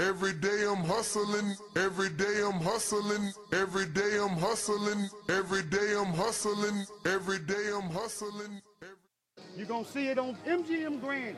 [0.00, 6.12] Every day I'm hustling, every day I'm hustling, every day I'm hustling, every day I'm
[6.12, 8.60] hustling, every day I'm hustling.
[9.56, 11.36] You're gonna see it on MGM Grand.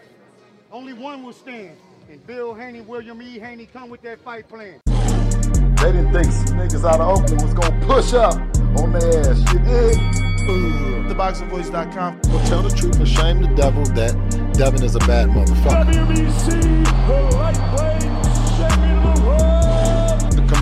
[0.73, 1.77] Only one will stand.
[2.11, 3.39] And Bill Haney, William E.
[3.39, 4.81] Haney come with that fight plan.
[4.87, 8.37] They didn't think some niggas out of Oakland was gonna push up
[8.81, 9.53] on their ass.
[9.53, 9.99] You dig?
[11.11, 12.21] TheBoxingVoice.com.
[12.31, 14.15] Well, tell the truth and shame the devil that
[14.55, 15.93] Devin is a bad motherfucker.
[15.93, 18.16] WBC, the lightweight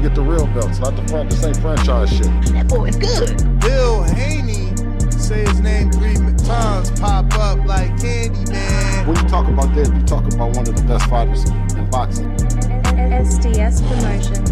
[0.04, 1.30] get the real belts, not the front.
[1.30, 2.26] This ain't franchise shit.
[2.52, 3.60] That boy is good.
[3.60, 4.76] Bill Haney,
[5.10, 9.06] say his name three times, pop up like candy, man.
[9.06, 12.30] When you talk about that, you talk about one of the best fighters in boxing.
[12.36, 14.50] SDS Promotions.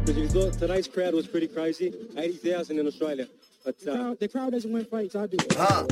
[0.00, 3.28] Because you thought tonight's crowd was pretty crazy, 80,000 in Australia.
[3.64, 5.36] But the, crowd, the crowd doesn't win fights, I do.
[5.52, 5.84] Huh.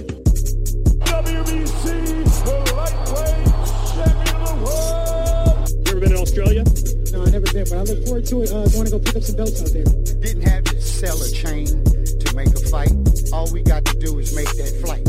[1.06, 1.84] WBC,
[2.44, 3.46] the lightweight
[3.94, 5.23] champion of the world.
[6.04, 6.64] You been to Australia?
[7.12, 8.52] No, I never been, but I look forward to it.
[8.52, 9.84] Uh, going to go pick up some belts out there.
[10.20, 12.92] Didn't have to sell a chain to make a fight.
[13.32, 15.00] All we got to do is make that flight.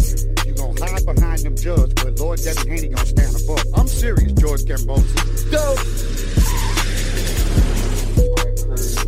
[0.47, 3.59] You gonna hide behind them judges, but Lord Devin Haney gonna stand above.
[3.75, 5.51] I'm serious, George Kambosos.
[5.51, 5.75] Go!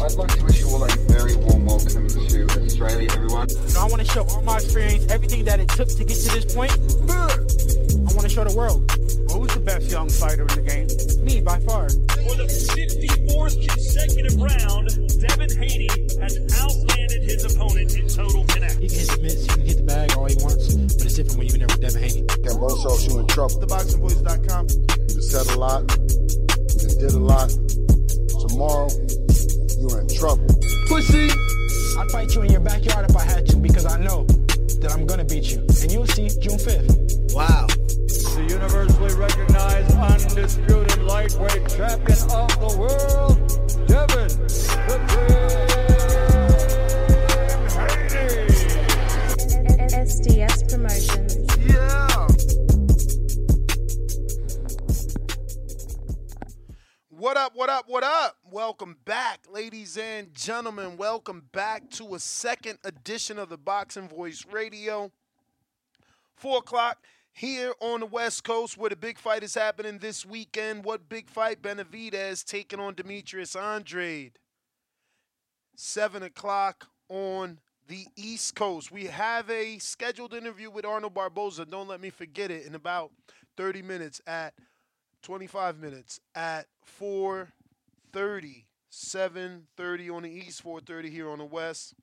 [0.03, 3.47] I'd like to wish you all a very warm welcome to Australia, everyone.
[3.47, 6.17] You know, I want to show all my experience, everything that it took to get
[6.17, 6.73] to this point.
[7.07, 8.83] I want to show the world.
[9.29, 11.06] Well, who's the best young fighter in the game?
[11.27, 11.89] Me, by far.
[11.89, 14.87] For the 54th consecutive round,
[15.19, 15.89] Devin Haney
[16.23, 18.79] has outlanded his opponent in total connect.
[18.79, 21.15] He can hit the mitts, he can hit the bag all he wants, but it's
[21.15, 22.23] different when you've been there with Devin Haney.
[22.47, 23.59] Kambosos, you in trouble.
[23.59, 24.67] TheBoxingVoice.com.
[24.71, 25.83] You said a lot.
[26.79, 27.51] You did a lot.
[28.47, 28.87] Tomorrow,
[29.83, 30.47] you're in trouble.
[30.87, 31.27] Pussy!
[31.99, 34.23] I'd fight you in your backyard if I had to because I know
[34.79, 35.59] that I'm gonna beat you.
[35.59, 37.35] And you'll see June 5th.
[37.35, 37.67] Wow.
[37.67, 39.56] The universally recognized
[39.99, 43.37] undisputed lightweight champion of the world,
[43.87, 44.29] Devin
[44.87, 46.37] the Dream Haney.
[50.07, 51.33] SDS Promotions.
[51.67, 52.27] Yeah.
[57.09, 58.37] What up, what up, what up?
[58.51, 60.97] Welcome back, ladies and gentlemen.
[60.97, 65.11] Welcome back to a second edition of the Boxing Voice Radio.
[66.35, 66.99] Four o'clock
[67.37, 70.83] here on the West Coast where the big fight is happening this weekend.
[70.83, 71.61] What big fight?
[71.61, 74.39] Benavidez taking on Demetrius Andrade.
[75.75, 78.91] Seven o'clock on the East Coast.
[78.91, 81.65] We have a scheduled interview with Arnold Barboza.
[81.65, 83.11] Don't let me forget it in about
[83.55, 84.55] 30 minutes at
[85.21, 86.65] 25 minutes at
[86.99, 91.93] 4:30, 7:30 on the East, 4:30 here on the West.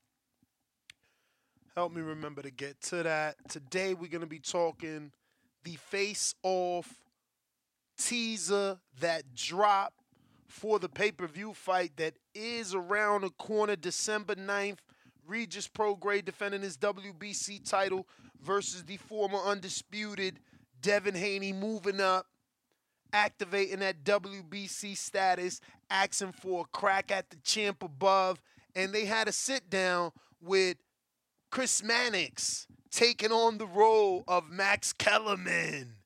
[1.75, 3.35] Help me remember to get to that.
[3.49, 5.11] Today we're gonna be talking
[5.65, 7.01] the face-off
[7.99, 10.01] teaser that dropped
[10.47, 14.79] for the pay-per-view fight that is around the corner, December 9th.
[15.27, 18.07] Regis Prograis defending his WBC title
[18.43, 20.39] versus the former undisputed
[20.83, 22.27] Devin Haney moving up
[23.15, 28.43] activating that WBC status, asking for a crack at the champ above,
[28.75, 30.11] and they had a sit down
[30.43, 30.77] with
[31.51, 35.97] Chris Mannix taking on the role of Max Kellerman.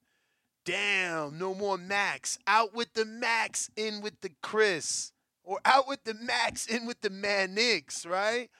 [0.64, 2.38] Damn, no more Max.
[2.46, 5.12] Out with the Max, in with the Chris.
[5.44, 8.50] Or out with the Max, in with the Mannix, right?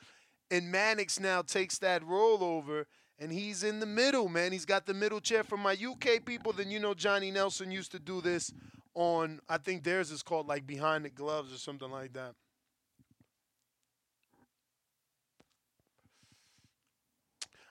[0.50, 2.86] And Mannix now takes that role over
[3.18, 4.52] and he's in the middle, man.
[4.52, 5.42] He's got the middle chair.
[5.42, 8.52] For my UK people, then you know Johnny Nelson used to do this
[8.94, 12.34] on, I think theirs is called like Behind the Gloves or something like that.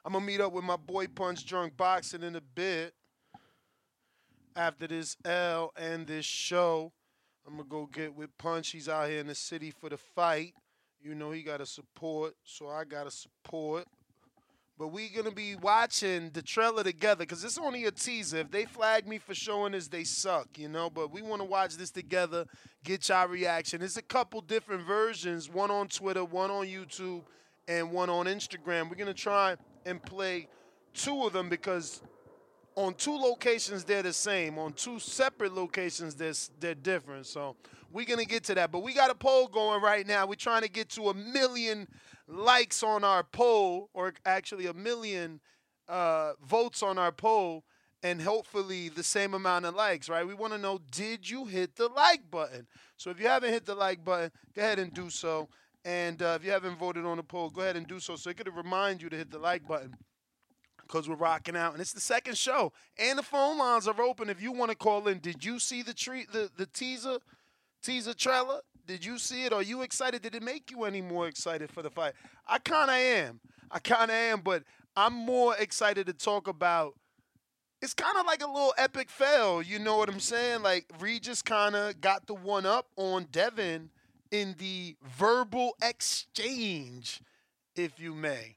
[0.07, 2.93] I'm to meet up with my boy Punch Drunk Boxing in a bit
[4.55, 6.93] after this L and this show.
[7.45, 8.69] I'm gonna go get with Punch.
[8.69, 10.53] He's out here in the city for the fight.
[11.01, 13.83] You know he got to support, so I got to support.
[14.79, 18.37] But we gonna be watching the trailer together because it's only a teaser.
[18.37, 20.89] If they flag me for showing this, they suck, you know.
[20.89, 22.45] But we want to watch this together,
[22.85, 23.81] get y'all reaction.
[23.81, 27.23] It's a couple different versions, one on Twitter, one on YouTube,
[27.67, 28.89] and one on Instagram.
[28.89, 30.47] We're gonna try and play
[30.93, 32.01] two of them because
[32.75, 34.59] on two locations they're the same.
[34.59, 37.25] On two separate locations they're, they're different.
[37.25, 37.55] So
[37.91, 38.71] we're gonna get to that.
[38.71, 40.27] But we got a poll going right now.
[40.27, 41.87] We're trying to get to a million
[42.27, 45.39] likes on our poll, or actually a million
[45.87, 47.63] uh, votes on our poll,
[48.03, 50.27] and hopefully the same amount of likes, right?
[50.27, 52.67] We want to know did you hit the like button?
[52.97, 55.47] So if you haven't hit the like button, go ahead and do so.
[55.87, 58.17] And uh, if you haven't voted on the poll, go ahead and do so.
[58.17, 59.95] So it could remind you to hit the like button
[60.81, 64.29] because we're rocking out, and it's the second show, and the phone lines are open
[64.29, 65.19] if you want to call in.
[65.19, 67.19] Did you see the treat the the teaser
[67.81, 68.59] teaser trailer?
[68.85, 69.53] Did you see it?
[69.53, 70.21] Are you excited?
[70.21, 72.13] Did it make you any more excited for the fight?
[72.45, 73.39] I kind of am.
[73.71, 74.63] I kind of am, but
[74.97, 76.95] I'm more excited to talk about.
[77.81, 79.61] It's kind of like a little epic fail.
[79.61, 80.63] You know what I'm saying?
[80.63, 83.89] Like Regis kind of got the one up on Devin
[84.31, 87.21] in the verbal exchange,
[87.75, 88.55] if you may.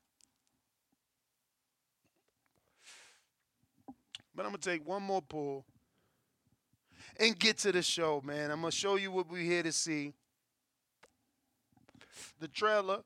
[4.34, 5.64] But I'm gonna take one more pull
[7.19, 8.50] and get to the show, man.
[8.50, 10.14] I'm gonna show you what we're here to see.
[12.38, 13.00] The trailer.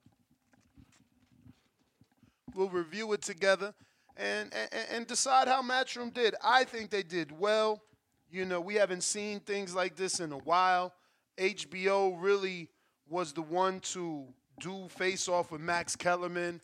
[2.54, 3.74] We'll review it together
[4.16, 6.36] and, and, and decide how Matchroom did.
[6.42, 7.82] I think they did well.
[8.30, 10.92] You know, we haven't seen things like this in a while.
[11.38, 12.68] HBO really
[13.08, 14.24] was the one to
[14.60, 16.60] do face off with Max Kellerman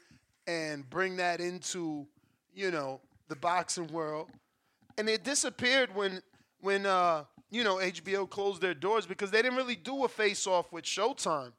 [0.47, 2.07] and bring that into,
[2.55, 4.29] you know, the boxing world.
[4.99, 6.23] And it disappeared when
[6.61, 10.47] when uh, you know HBO closed their doors because they didn't really do a face
[10.47, 11.53] off with Showtime.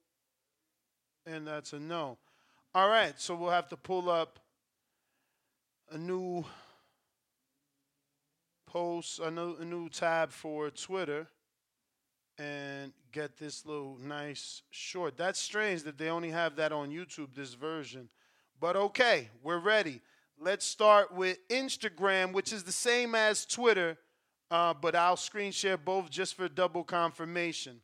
[1.26, 2.18] And that's a no.
[2.76, 4.40] All right, so we'll have to pull up
[5.92, 6.44] a new
[8.66, 11.28] post, a new, a new tab for Twitter
[12.38, 15.18] and get this little nice short.
[15.18, 18.10] That's strange that they only have that on YouTube, this version.
[18.60, 20.02] But okay, we're ready.
[20.40, 23.98] Let's start with Instagram, which is the same as Twitter,
[24.50, 27.82] uh, but I'll screen share both just for double confirmation.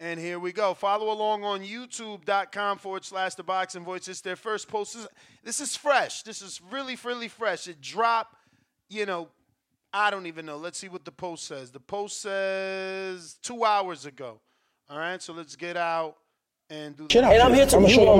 [0.00, 0.74] And here we go.
[0.74, 4.08] Follow along on youtube.com forward slash the boxing voice.
[4.08, 4.96] It's their first post.
[5.44, 6.22] This is fresh.
[6.22, 7.68] This is really, really fresh.
[7.68, 8.34] It dropped,
[8.88, 9.28] you know,
[9.96, 10.56] I don't even know.
[10.56, 11.70] Let's see what the post says.
[11.70, 14.40] The post says two hours ago.
[14.90, 16.16] All right, so let's get out
[16.68, 17.06] and do.
[17.16, 18.18] And I'm here to.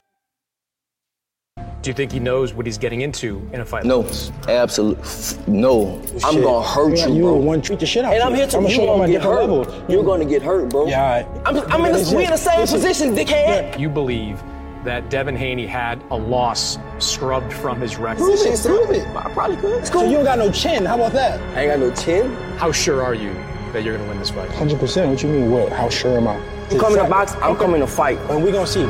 [1.82, 3.84] Do you think he knows what he's getting into in a fight?
[3.84, 4.08] No,
[4.48, 5.04] absolutely
[5.52, 6.00] no.
[6.24, 7.34] I'm gonna hurt you, you bro.
[7.34, 8.28] want to treat the shit out and you.
[8.30, 8.56] I'm here to.
[8.56, 9.68] I'ma You show you gonna my get different hurt.
[9.68, 9.84] level.
[9.90, 10.86] You're gonna get hurt, bro.
[10.86, 12.80] Yeah, I'm, I'm in the, we in the same listen.
[12.80, 13.78] position, dickhead.
[13.80, 14.40] You believe
[14.84, 18.18] that Devin Haney had a loss scrubbed from his record?
[18.18, 19.06] Prove it, prove it.
[19.16, 19.86] I probably could.
[19.86, 20.84] So you don't got no chin.
[20.84, 21.40] How about that?
[21.56, 22.32] I ain't got no chin.
[22.58, 23.32] How sure are you
[23.72, 24.50] that you're going to win this fight?
[24.52, 25.10] Hundred percent.
[25.10, 25.50] What you mean?
[25.50, 25.72] What?
[25.72, 26.36] How sure am I?
[26.70, 27.32] You come in to box?
[27.36, 28.18] I'm coming to fight.
[28.30, 28.84] And we gonna see.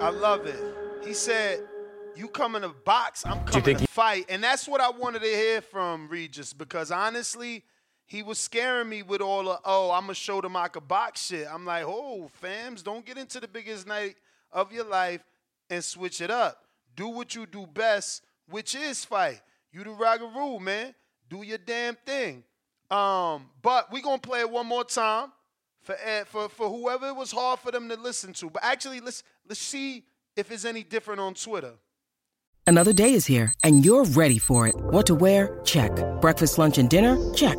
[0.00, 0.60] I love it.
[1.06, 1.60] He said,
[2.16, 3.24] "You come in to box?
[3.24, 6.08] I'm you coming think to he- fight," and that's what I wanted to hear from
[6.08, 7.64] Regis because honestly,
[8.06, 11.26] he was scaring me with all the "Oh, I'm gonna show them I could box"
[11.26, 11.46] shit.
[11.50, 14.16] I'm like, "Oh, fams, don't get into the biggest night
[14.52, 15.22] of your life
[15.70, 16.64] and switch it up.
[16.96, 19.40] Do what you do best, which is fight.
[19.72, 20.94] You the Rougarou, man.
[21.28, 22.44] Do your damn thing."
[22.90, 25.32] Um, but we gonna play it one more time
[25.80, 28.50] for eh, for for whoever it was hard for them to listen to.
[28.50, 30.04] But actually, let's let's see
[30.36, 31.74] if it's any different on Twitter.
[32.66, 34.74] Another day is here, and you're ready for it.
[34.76, 35.60] What to wear?
[35.64, 35.92] Check.
[36.20, 37.18] Breakfast, lunch, and dinner?
[37.34, 37.58] Check.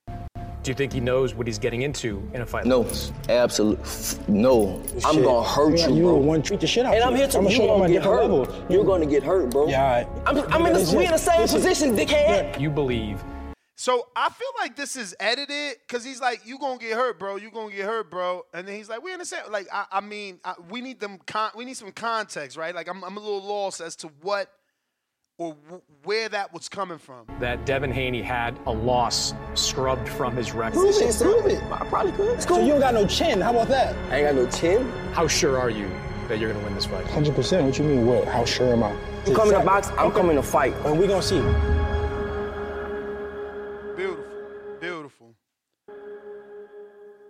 [0.63, 2.65] Do you think he knows what he's getting into in a fight?
[2.65, 2.87] No,
[3.29, 3.83] absolutely
[4.27, 4.79] no.
[5.03, 6.15] I'm gonna hurt Yeah, you, you bro.
[6.17, 7.09] want to treat the shit out and you.
[7.09, 7.37] I'm here to.
[7.39, 8.21] I'ma You show gonna get hurt.
[8.21, 8.65] Level.
[8.69, 9.67] You're gonna get hurt, bro.
[9.67, 10.93] Yeah, I'm, I'm in the.
[10.95, 12.59] We in the same position, dickhead.
[12.59, 13.23] You believe
[13.75, 17.37] So I feel like this is edited because he's like, "You gonna get hurt, bro.
[17.37, 20.39] You gonna get hurt, bro." And then he's like, "We understand." Like, I, I mean,
[20.45, 21.17] I, we need them.
[21.25, 22.75] Con- we need some context, right?
[22.75, 24.51] Like, I'm, I'm a little lost as to what
[25.41, 27.25] or w- where that was coming from.
[27.39, 30.73] that Devin Haney had a loss scrubbed from his record?
[30.75, 31.63] Prove it, prove it.
[31.63, 32.35] I probably could.
[32.35, 33.41] It's So you don't got no chin.
[33.41, 33.95] How about that?
[34.11, 34.87] I ain't got no chin.
[35.13, 35.89] How sure are you
[36.27, 37.07] that you're going to win this fight?
[37.07, 37.65] Hundred percent.
[37.65, 38.05] What you mean?
[38.05, 38.27] What?
[38.27, 38.91] How sure am I?
[39.25, 39.87] You coming to box?
[39.97, 40.75] I'm coming to fight.
[40.85, 41.41] And we gonna see.
[43.97, 44.25] Beautiful,
[44.79, 45.35] beautiful.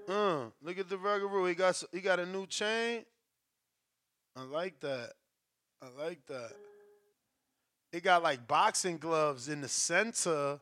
[0.10, 1.48] Uh, look at the Rougarou.
[1.48, 3.06] He got he got a new chain.
[4.36, 5.14] I like that.
[5.82, 6.52] I like that.
[7.92, 10.60] It got like boxing gloves in the center,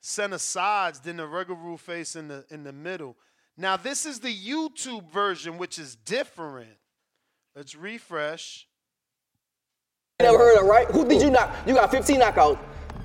[0.00, 3.16] center sides, then the Rougarou face in the in the middle.
[3.56, 6.76] Now this is the YouTube version, which is different.
[7.54, 8.66] Let's refresh.
[10.20, 10.88] You never heard of right?
[10.88, 11.52] Who did you knock?
[11.66, 12.58] You got 15 knockouts.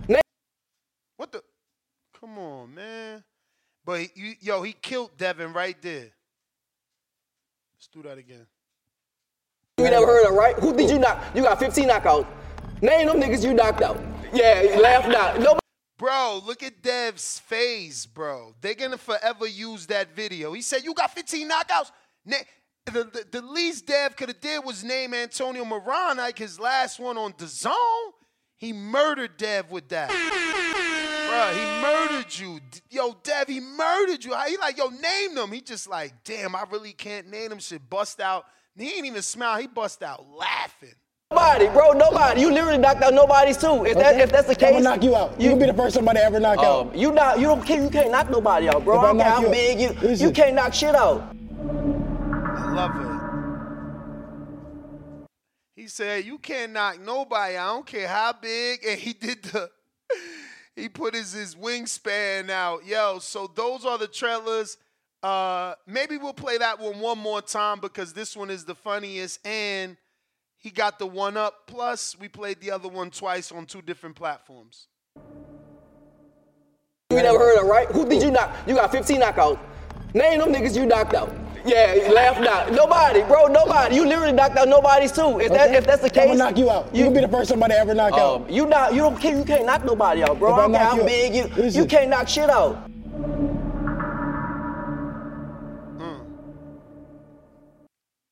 [0.07, 0.21] Name
[1.17, 1.43] What the?
[2.19, 3.23] Come on, man.
[3.85, 6.09] But he, you, yo, he killed Devin right there.
[7.75, 8.45] Let's do that again.
[9.77, 10.55] You never heard of right?
[10.55, 11.23] Who did you knock?
[11.33, 12.27] You got 15 knockouts.
[12.81, 13.99] Name them niggas you knocked out.
[14.33, 15.39] Yeah, laughed out.
[15.39, 15.59] Nobody.
[15.97, 18.55] Bro, look at Dev's face, bro.
[18.61, 20.53] They're gonna forever use that video.
[20.53, 21.91] He said, "You got 15 knockouts."
[22.25, 22.37] Na-
[22.85, 26.99] the, the, the least Dev could have did was name Antonio Moran like his last
[26.99, 27.73] one on the zone.
[28.57, 30.09] He murdered Dev with that.
[31.29, 32.59] Bro, he murdered you.
[32.89, 34.35] Yo, Dev, he murdered you.
[34.47, 35.51] He like, yo, name them.
[35.51, 37.59] He just like, damn, I really can't name them.
[37.59, 38.45] Shit, bust out.
[38.75, 39.59] He ain't even smile.
[39.59, 40.95] He bust out laughing.
[41.31, 42.41] Nobody, bro, nobody.
[42.41, 43.85] You literally knocked out nobody's too.
[43.85, 44.23] If that Okay.
[44.23, 45.39] if that's the case, I'm gonna knock you out.
[45.39, 46.87] You, can be the first somebody to ever knock out.
[46.87, 48.97] um, you not you don't can't you can't knock nobody out, bro.
[48.97, 50.27] If I I don't care how you big you Listen.
[50.27, 51.21] you can't knock shit out.
[51.31, 55.29] I love it.
[55.75, 57.57] He said, "You can't knock nobody.
[57.57, 59.69] I don't care how big." And he did the.
[60.75, 63.19] He put his his wingspan out, yo.
[63.19, 64.77] So those are the trailers.
[65.21, 69.45] Uh, maybe we'll play that one one more time because this one is the funniest,
[69.45, 69.95] and
[70.59, 71.67] he got the one up.
[71.67, 74.87] Plus, we played the other one twice on two different platforms.
[77.09, 77.87] You never heard of right?
[77.87, 78.55] Who did you knock?
[78.67, 79.57] You got 15 knockouts.
[80.13, 81.33] Name them niggas you knocked out.
[81.65, 82.71] Yeah, you laughed out.
[82.71, 83.95] Nobody, bro, nobody.
[83.95, 85.39] You literally knocked out nobody's too.
[85.39, 85.77] If that Okay.
[85.77, 86.95] if that's the I'm case, gonna knock you out.
[86.95, 88.41] You, can be the first somebody to ever knock out.
[88.41, 90.49] um, you not you don't can't you can't knock nobody out, bro.
[90.51, 91.81] If I I don't care how you big you Listen.
[91.81, 92.89] you can't knock shit out.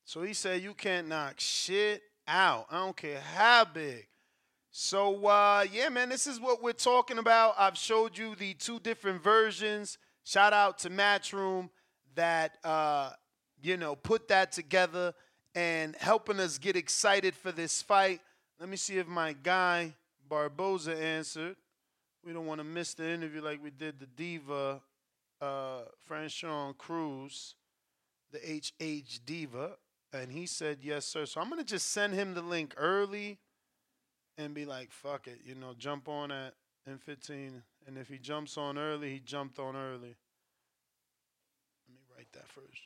[0.04, 2.66] So he said you can't knock shit out.
[2.70, 4.06] I don't care how big.
[4.70, 7.54] So uh yeah, man, this is what we're talking about.
[7.58, 9.98] I've showed you the two different versions.
[10.24, 11.70] Shout out to Matchroom
[12.14, 13.10] that uh
[13.62, 15.14] you know put that together
[15.54, 18.20] and helping us get excited for this fight.
[18.60, 19.94] Let me see if my guy
[20.28, 21.56] Barboza answered.
[22.24, 24.82] We don't want to miss the interview like we did the diva
[25.40, 27.54] uh Franchon Crews
[28.32, 29.76] the HH Diva,
[30.12, 31.26] and he said yes, sir.
[31.26, 33.38] So I'm gonna just send him the link early,
[34.38, 36.54] and be like, fuck it, you know, jump on at
[36.86, 37.62] in 15.
[37.86, 40.16] And if he jumps on early, he jumped on early.
[41.86, 42.82] Let me write that first.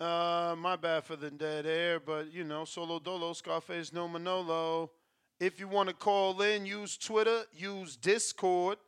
[0.00, 4.90] Uh, my bad for the dead air, but you know, solo dolo, Scarface, no Manolo.
[5.40, 8.78] If you want to call in, use Twitter, use Discord.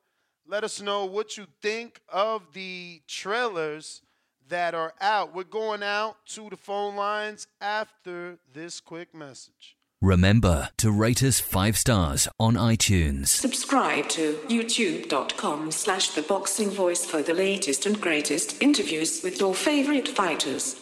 [0.46, 4.02] Let us know what you think of the trailers
[4.48, 5.34] that are out.
[5.34, 9.76] We're going out to the phone lines after this quick message.
[10.02, 13.28] Remember to rate us five stars on iTunes.
[13.28, 19.54] Subscribe to youtube.com slash the boxing voice for the latest and greatest interviews with your
[19.54, 20.76] favorite fighters.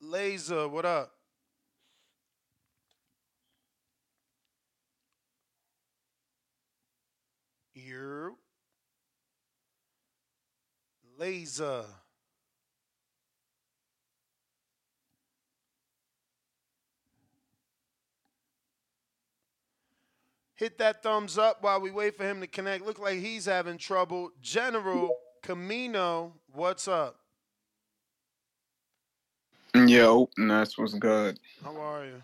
[0.00, 1.12] Laser, what up?
[11.18, 11.84] Laser.
[20.56, 22.86] Hit that thumbs up while we wait for him to connect.
[22.86, 24.30] Look like he's having trouble.
[24.40, 25.10] General
[25.42, 27.16] Camino, what's up?
[29.74, 31.38] Yo, that's what's good.
[31.64, 32.22] How are you?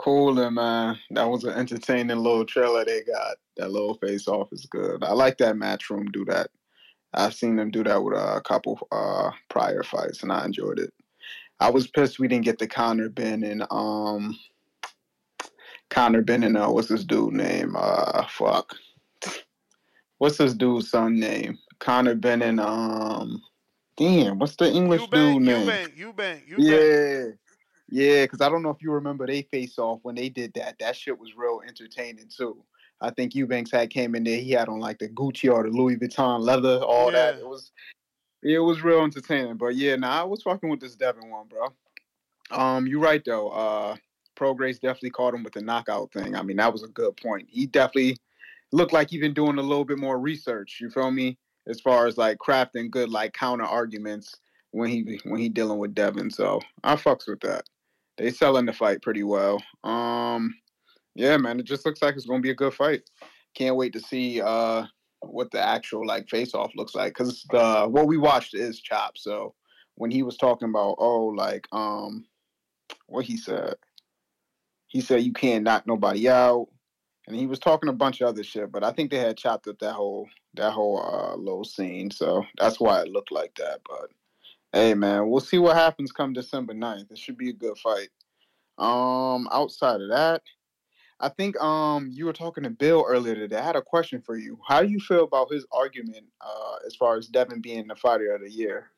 [0.00, 0.98] Cool, and man.
[1.10, 3.36] That was an entertaining little trailer they got.
[3.58, 5.04] That little face off is good.
[5.04, 6.48] I like that Matchroom do that.
[7.12, 10.90] I've seen them do that with a couple uh, prior fights, and I enjoyed it.
[11.60, 14.38] I was pissed we didn't get the Conor Benn and um
[15.90, 17.76] Conor Benn and uh, what's this dude name?
[17.76, 18.74] Uh, fuck.
[20.16, 21.58] What's this dude's son name?
[21.78, 23.42] Conor Benn and um,
[23.98, 25.66] damn, what's the English dude name?
[25.66, 26.58] Eubank, Eubank, Eubank.
[26.58, 27.49] Yeah.
[27.90, 30.78] Yeah, because I don't know if you remember they face off when they did that.
[30.78, 32.64] That shit was real entertaining too.
[33.00, 34.38] I think Eubanks had came in there.
[34.38, 37.38] He had on like the Gucci or the Louis Vuitton leather, all that.
[37.38, 37.72] It was,
[38.42, 39.56] it was real entertaining.
[39.56, 41.68] But yeah, nah, I was fucking with this Devin one, bro.
[42.50, 43.48] Um, you're right though.
[43.48, 43.96] Uh,
[44.36, 46.36] Prograis definitely caught him with the knockout thing.
[46.36, 47.48] I mean, that was a good point.
[47.50, 48.16] He definitely
[48.72, 50.78] looked like he been doing a little bit more research.
[50.80, 51.38] You feel me?
[51.66, 54.34] As far as like crafting good like counter arguments
[54.70, 56.30] when he when he dealing with Devin.
[56.30, 57.64] So I fucks with that.
[58.20, 59.62] They selling the fight pretty well.
[59.82, 60.54] Um,
[61.14, 63.08] yeah, man, it just looks like it's gonna be a good fight.
[63.54, 64.84] Can't wait to see uh
[65.20, 69.16] what the actual like face off looks like because the what we watched is Chop.
[69.16, 69.54] So
[69.94, 72.26] when he was talking about oh like um
[73.06, 73.76] what he said,
[74.86, 76.68] he said you can't knock nobody out,
[77.26, 78.70] and he was talking a bunch of other shit.
[78.70, 82.44] But I think they had chopped up that whole that whole uh little scene, so
[82.58, 83.80] that's why it looked like that.
[83.88, 84.10] But
[84.72, 87.10] hey, man, we'll see what happens come December 9th.
[87.10, 88.08] It should be a good fight.
[88.78, 90.42] Um, outside of that,
[91.20, 93.58] I think um you were talking to Bill earlier today.
[93.58, 94.58] I had a question for you.
[94.66, 98.34] How do you feel about his argument uh as far as Devin being the fighter
[98.34, 98.90] of the year?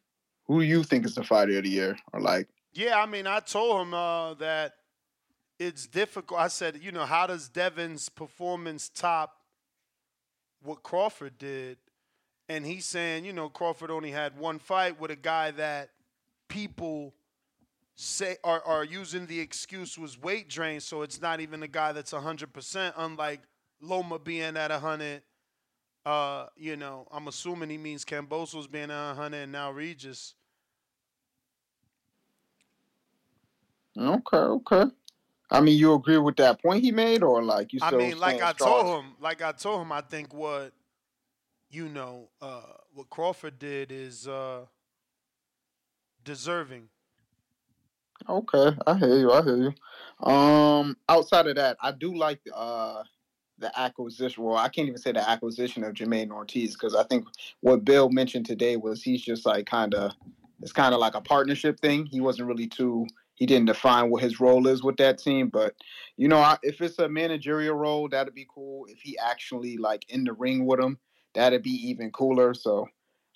[0.46, 1.96] Who do you think is the fighter of the year?
[2.12, 4.74] Or like Yeah, I mean, I told him uh, that
[5.58, 6.40] it's difficult.
[6.40, 9.36] I said, you know, how does Devin's performance top
[10.62, 11.78] what Crawford did?
[12.52, 15.88] And he's saying, you know, Crawford only had one fight with a guy that
[16.48, 17.14] people
[17.94, 21.92] say are, are using the excuse was weight drain, so it's not even a guy
[21.92, 23.40] that's 100%, unlike
[23.80, 25.22] Loma being at 100.
[26.04, 30.34] Uh, you know, I'm assuming he means Kambosos being at 100 and now Regis.
[33.96, 34.84] Okay, okay.
[35.50, 37.78] I mean, you agree with that point he made, or like you?
[37.80, 38.84] I mean, like I strong?
[38.84, 40.72] told him, like I told him, I think what
[41.72, 44.66] you know, uh, what Crawford did is uh,
[46.22, 46.88] deserving.
[48.28, 49.32] Okay, I hear you.
[49.32, 50.30] I hear you.
[50.30, 53.02] Um, outside of that, I do like uh
[53.58, 54.44] the acquisition.
[54.44, 57.26] Well, I can't even say the acquisition of Jamaine Ortiz because I think
[57.60, 60.12] what Bill mentioned today was he's just like kind of
[60.60, 62.06] it's kind of like a partnership thing.
[62.06, 63.06] He wasn't really too.
[63.34, 65.74] He didn't define what his role is with that team, but
[66.16, 68.86] you know, I, if it's a managerial role, that'd be cool.
[68.88, 70.98] If he actually like in the ring with him,
[71.34, 72.54] that'd be even cooler.
[72.54, 72.88] So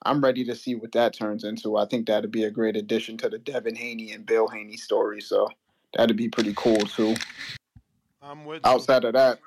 [0.04, 1.76] I'm ready to see what that turns into.
[1.76, 5.20] I think that'd be a great addition to the Devin Haney and Bill Haney story.
[5.20, 5.48] So
[5.94, 7.14] that'd be pretty cool too.
[8.22, 8.70] I'm with you.
[8.70, 9.38] Outside of that,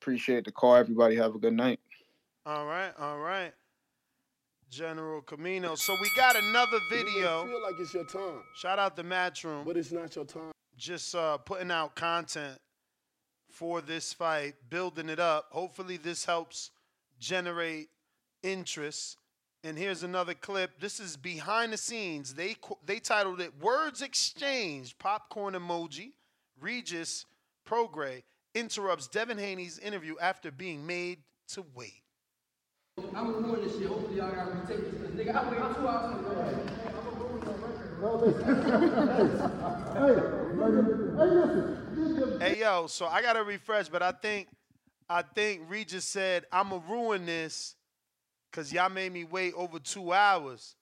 [0.00, 0.76] appreciate the call.
[0.76, 1.80] Everybody have a good night.
[2.46, 3.52] All right, all right.
[4.70, 5.76] General Camino.
[5.76, 7.46] So we got another video.
[7.46, 8.42] feel like it's your time.
[8.56, 9.64] Shout out to Matchroom.
[9.64, 10.50] But it's not your time.
[10.76, 12.58] Just uh, putting out content
[13.50, 15.46] for this fight, building it up.
[15.50, 16.72] Hopefully, this helps
[17.24, 17.88] generate
[18.42, 19.16] interest.
[19.62, 20.78] And here's another clip.
[20.78, 22.34] This is behind the scenes.
[22.34, 26.12] They they titled it "Words Exchange." Popcorn emoji.
[26.60, 27.24] Regis
[27.66, 28.22] Prograis
[28.54, 32.02] interrupts Devin Haney's interview after being made to wait.
[33.14, 33.88] I'm gonna this shit.
[33.88, 35.00] Hopefully y'all gotta retake this.
[35.00, 36.34] 'cause, Nigga, I waited two hours to go.
[42.38, 44.48] Hey yo, so I gotta refresh, but I think
[45.08, 47.76] I think Regis said I'ma ruin this
[48.50, 50.76] because y'all made me wait over two hours.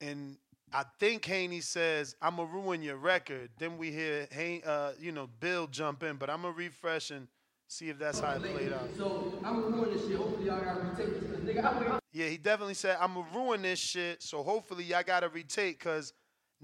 [0.00, 0.36] And
[0.72, 3.50] I think Haney says I'ma ruin your record.
[3.58, 7.28] Then we hear Han- uh, you know, Bill jump in, but I'm gonna refresh and
[7.68, 8.88] see if that's how it played out.
[8.96, 10.16] So I'm gonna ruin this shit.
[10.16, 11.40] Hopefully y'all gotta retake this.
[11.56, 11.98] Nigga, I.
[12.12, 14.20] Yeah, he definitely said I'ma ruin this shit.
[14.20, 16.12] So hopefully y'all gotta retake cause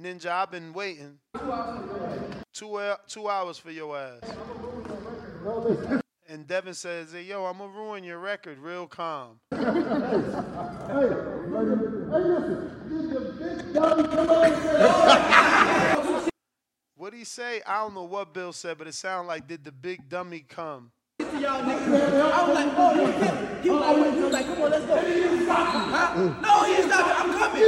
[0.00, 1.18] Ninja, I've been waiting.
[2.52, 4.20] Two hou- two hours for your ass.
[6.28, 9.38] And Devin says, hey, yo, I'm gonna ruin your record real calm.
[16.96, 17.62] What'd he say?
[17.64, 20.90] I don't know what Bill said, but it sounded like, did the big dummy come?
[21.40, 22.20] y'all niggas.
[22.32, 23.62] I was like, oh, you him.
[23.62, 24.96] He was like, he was like, come on, let's go.
[25.52, 26.14] Huh?
[26.42, 27.04] No, he is not.
[27.20, 27.62] I'm coming.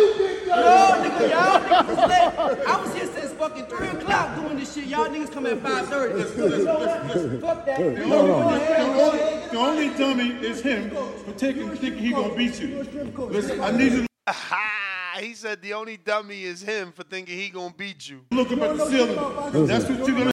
[0.48, 0.54] No,
[1.02, 2.64] nigga, y'all niggas.
[2.66, 4.86] I was here since fucking 3 o'clock doing this shit.
[4.86, 7.40] Y'all niggas come at 5.30.
[7.40, 7.78] Fuck that.
[7.78, 12.82] The only, the only dummy is him for taking thinking he gonna beat you.
[13.30, 14.08] Listen, I need you to
[15.20, 18.24] he said the only dummy is him for thinking he gonna beat you.
[18.30, 19.66] look up at the ceiling.
[19.66, 20.32] That's what you're gonna.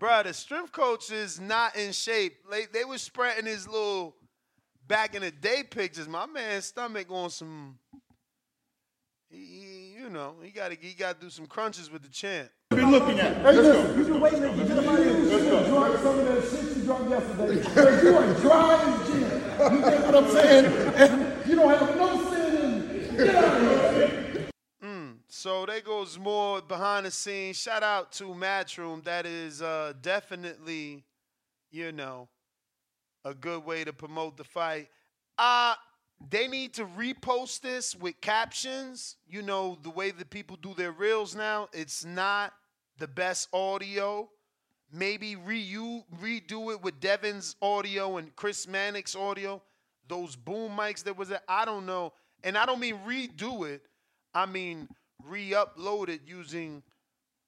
[0.00, 2.36] Bruh, the strength coach is not in shape.
[2.50, 4.14] They, they were spreading his little
[4.86, 6.08] back in the day pictures.
[6.08, 7.78] My man's stomach on some.
[9.28, 9.67] He, he-
[10.08, 12.48] you know, he got to he got to do some crunches with the champ.
[12.70, 13.36] Be looking at.
[13.42, 15.18] Hey, listen, you been waiting to get up out of here.
[15.18, 17.56] You should drunk some of that shit you drunk yesterday.
[17.56, 19.20] Because you are dry as gin.
[19.20, 21.32] You get what I'm saying?
[21.46, 23.16] You don't have no sin.
[23.16, 24.48] Get out of here.
[24.82, 27.58] Mm, so there goes more behind the scenes.
[27.58, 29.04] Shout out to Matchroom.
[29.04, 31.04] That is uh, definitely,
[31.70, 32.28] you know,
[33.26, 34.88] a good way to promote the fight.
[35.36, 35.74] Uh,
[36.30, 39.16] they need to repost this with captions.
[39.28, 42.52] You know, the way that people do their reels now, it's not
[42.98, 44.28] the best audio.
[44.92, 49.62] Maybe reu- redo it with Devin's audio and Chris Mannix audio.
[50.08, 51.42] Those boom mics that was there.
[51.48, 52.14] I don't know.
[52.42, 53.82] And I don't mean redo it.
[54.34, 54.88] I mean
[55.24, 56.82] re-upload it using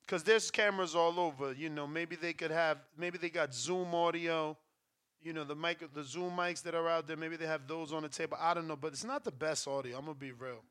[0.02, 1.52] because there's cameras all over.
[1.52, 4.56] You know, maybe they could have maybe they got Zoom audio.
[5.22, 7.92] You know, the mic the Zoom mics that are out there, maybe they have those
[7.92, 8.38] on the table.
[8.40, 9.98] I don't know, but it's not the best audio.
[9.98, 10.62] I'm gonna be real.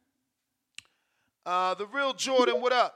[1.45, 2.95] Uh the real Jordan, what up?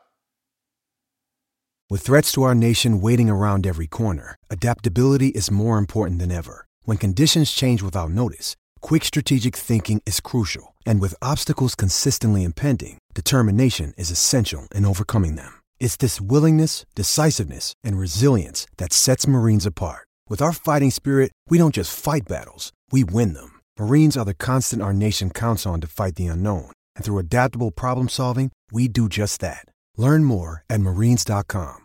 [1.90, 6.66] With threats to our nation waiting around every corner, adaptability is more important than ever.
[6.86, 10.76] When conditions change without notice, quick strategic thinking is crucial.
[10.88, 15.62] And with obstacles consistently impending, determination is essential in overcoming them.
[15.80, 20.08] It's this willingness, decisiveness, and resilience that sets Marines apart.
[20.30, 23.60] With our fighting spirit, we don't just fight battles, we win them.
[23.78, 26.72] Marines are the constant our nation counts on to fight the unknown.
[26.96, 29.66] And through adaptable problem solving, we do just that.
[29.98, 31.82] Learn more at marines.com.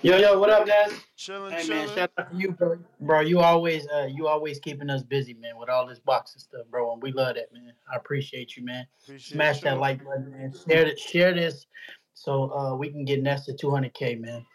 [0.00, 0.92] Yo, yo, what up, guys?
[1.16, 1.86] Chilling, hey, chilling.
[1.86, 2.78] man, shout out to you, bro.
[3.00, 6.62] Bro, you always, uh, you always keeping us busy, man, with all this boxing stuff,
[6.70, 6.92] bro.
[6.92, 7.72] And we love that, man.
[7.92, 8.86] I appreciate you, man.
[9.02, 9.64] Appreciate Smash you.
[9.64, 10.54] that like button, man.
[10.68, 11.66] Share it, share this,
[12.14, 14.46] so uh, we can get next to 200k, man.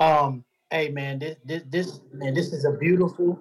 [0.00, 3.38] Um, hey, man, this, this, this, man, this is a beautiful.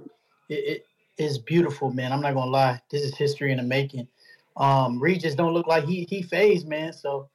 [0.49, 0.83] It,
[1.17, 2.11] it is beautiful, man.
[2.11, 2.81] I'm not gonna lie.
[2.89, 4.07] This is history in the making.
[4.55, 6.93] Um, Regis don't look like he he phased, man.
[6.93, 7.29] So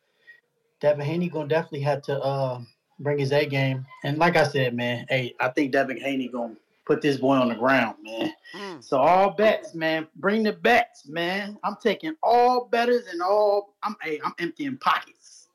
[0.81, 2.61] Devin Haney gonna definitely have to uh,
[2.99, 3.87] bring his A game.
[4.05, 7.49] And like I said, man, hey, I think Devin Haney gonna put this boy on
[7.49, 8.33] the ground, man.
[8.81, 10.09] So all bets, man.
[10.17, 11.59] Bring the bets, man.
[11.63, 13.75] I'm taking all betters and all.
[13.83, 15.49] I'm hey, I'm emptying pockets.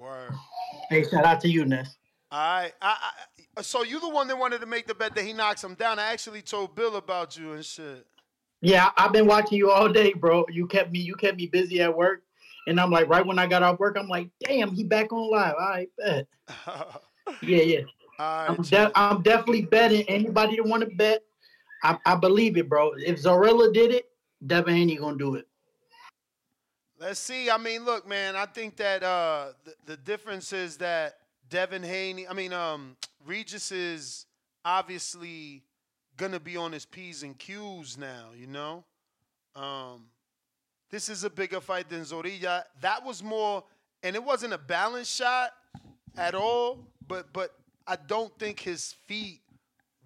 [0.00, 0.32] Word.
[0.88, 1.96] Hey, shout out to you, Ness.
[2.32, 2.72] All right.
[2.80, 2.96] I,
[3.58, 5.74] I, so you the one that wanted to make the bet that he knocks him
[5.74, 5.98] down.
[5.98, 8.06] I actually told Bill about you and shit.
[8.62, 10.46] Yeah, I- I've been watching you all day, bro.
[10.50, 12.22] You kept me, you kept me busy at work,
[12.66, 15.30] and I'm like, right when I got off work, I'm like, damn, he back on
[15.30, 15.54] live.
[15.58, 16.26] All right, bet.
[17.40, 17.80] Yeah, yeah.
[18.18, 20.02] I'm, de- I'm definitely betting.
[20.08, 21.22] Anybody that want to bet,
[21.84, 22.92] I, I believe it, bro.
[22.96, 24.10] If Zorrilla did it,
[24.46, 25.46] Devin Haney gonna do it.
[26.98, 27.48] Let's see.
[27.48, 28.36] I mean, look, man.
[28.36, 31.14] I think that uh, the, the difference is that
[31.52, 32.26] Devin Haney.
[32.26, 34.24] I mean, um, Regis is
[34.64, 35.62] obviously
[36.16, 38.30] gonna be on his p's and q's now.
[38.34, 38.84] You know,
[39.54, 40.06] um,
[40.90, 42.62] this is a bigger fight than Zorrilla.
[42.80, 43.64] That was more,
[44.02, 45.50] and it wasn't a balance shot
[46.16, 46.78] at all.
[47.06, 47.54] But but
[47.86, 49.42] I don't think his feet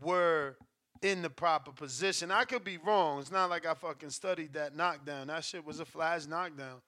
[0.03, 0.57] were
[1.01, 2.33] in the proper position.
[2.33, 3.21] I could be wrong.
[3.21, 5.29] It's not like I fucking studied that knockdown.
[5.29, 6.83] That shit was a flash knockdown.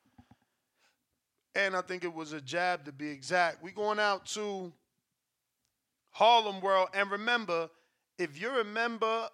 [1.58, 3.64] And I think it was a jab to be exact.
[3.64, 4.72] We going out to
[6.10, 6.88] Harlem World.
[6.94, 7.68] And remember,
[8.16, 9.28] if you're a member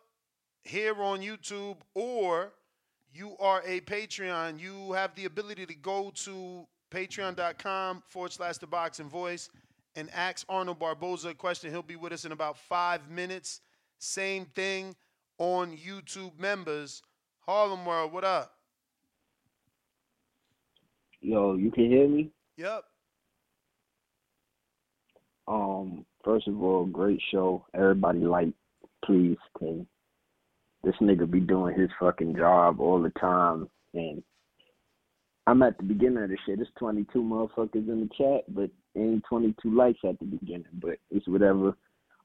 [0.63, 2.51] here on YouTube or
[3.13, 8.67] you are a Patreon, you have the ability to go to patreon.com forward slash the
[8.67, 9.51] boxing voice
[9.95, 11.71] and ask Arnold Barboza a question.
[11.71, 13.61] He'll be with us in about five minutes.
[13.99, 14.97] Same thing
[15.37, 17.03] on YouTube members.
[17.41, 18.55] Harlem World, what up?
[21.25, 22.31] Yo, you can hear me?
[22.59, 22.85] Yep.
[25.49, 27.65] Um, first of all, great show.
[27.75, 28.49] Everybody like,
[29.07, 29.87] please, can
[30.83, 34.23] this nigga be doing his fucking job all the time and
[35.47, 36.61] I'm at the beginning of the shit.
[36.61, 40.65] It's 22 motherfuckers in the chat, but ain't 22 likes at the beginning.
[40.75, 41.75] But it's whatever.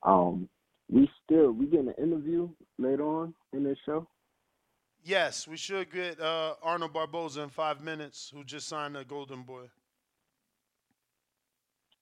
[0.04, 0.50] Um,
[0.92, 4.08] we still we getting an interview later on in this show.
[5.04, 9.44] Yes, we should get uh, Arnold Barboza in five minutes, who just signed a Golden
[9.44, 9.70] Boy.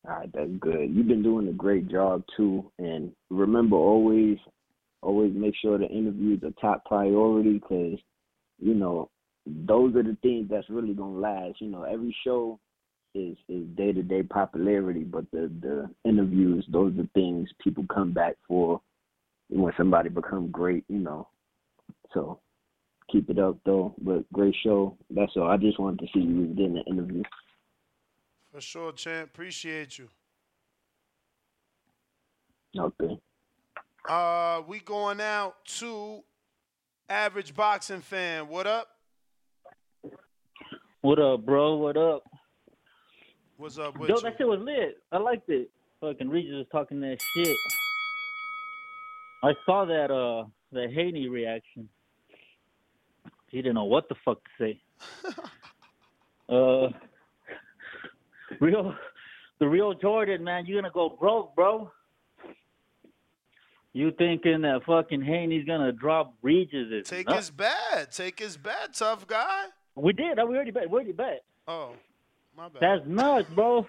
[0.07, 0.89] All right, that's good.
[0.93, 4.37] You've been doing a great job too, and remember always,
[5.01, 7.99] always make sure the interview is a top priority because,
[8.59, 9.09] you know,
[9.45, 11.61] those are the things that's really gonna last.
[11.61, 12.59] You know, every show
[13.15, 17.85] is is day to day popularity, but the the interviews, those are the things people
[17.93, 18.81] come back for
[19.49, 20.85] when somebody become great.
[20.89, 21.27] You know,
[22.13, 22.39] so
[23.11, 23.93] keep it up though.
[23.99, 24.97] But great show.
[25.09, 25.47] That's all.
[25.47, 27.23] I just wanted to see you was getting an interview.
[28.51, 29.29] For sure, champ.
[29.29, 30.09] Appreciate you.
[32.77, 33.19] Okay.
[34.07, 36.21] Uh, we going out to
[37.09, 38.47] average boxing fan.
[38.47, 38.87] What up?
[41.01, 41.75] What up, bro?
[41.75, 42.23] What up?
[43.57, 44.21] What's up with Yo, you?
[44.21, 44.97] that shit was lit.
[45.11, 45.69] I liked it.
[46.01, 47.55] Fucking Regis was talking that shit.
[49.43, 51.89] I saw that uh that Haney reaction.
[53.49, 54.81] He didn't know what the fuck to say.
[56.49, 56.89] uh
[58.59, 58.95] real
[59.59, 61.91] the real Jordan, man, you're gonna go broke, bro.
[63.93, 67.47] You thinking that fucking Haney's gonna drop Regis is Take nuts.
[67.47, 68.11] his bad.
[68.11, 69.65] Take his bad, tough guy.
[69.95, 70.37] We did.
[70.37, 70.89] We already bet.
[70.89, 71.43] We already bet.
[71.67, 71.93] Oh,
[72.55, 72.81] my bad.
[72.81, 73.87] That's nuts, bro.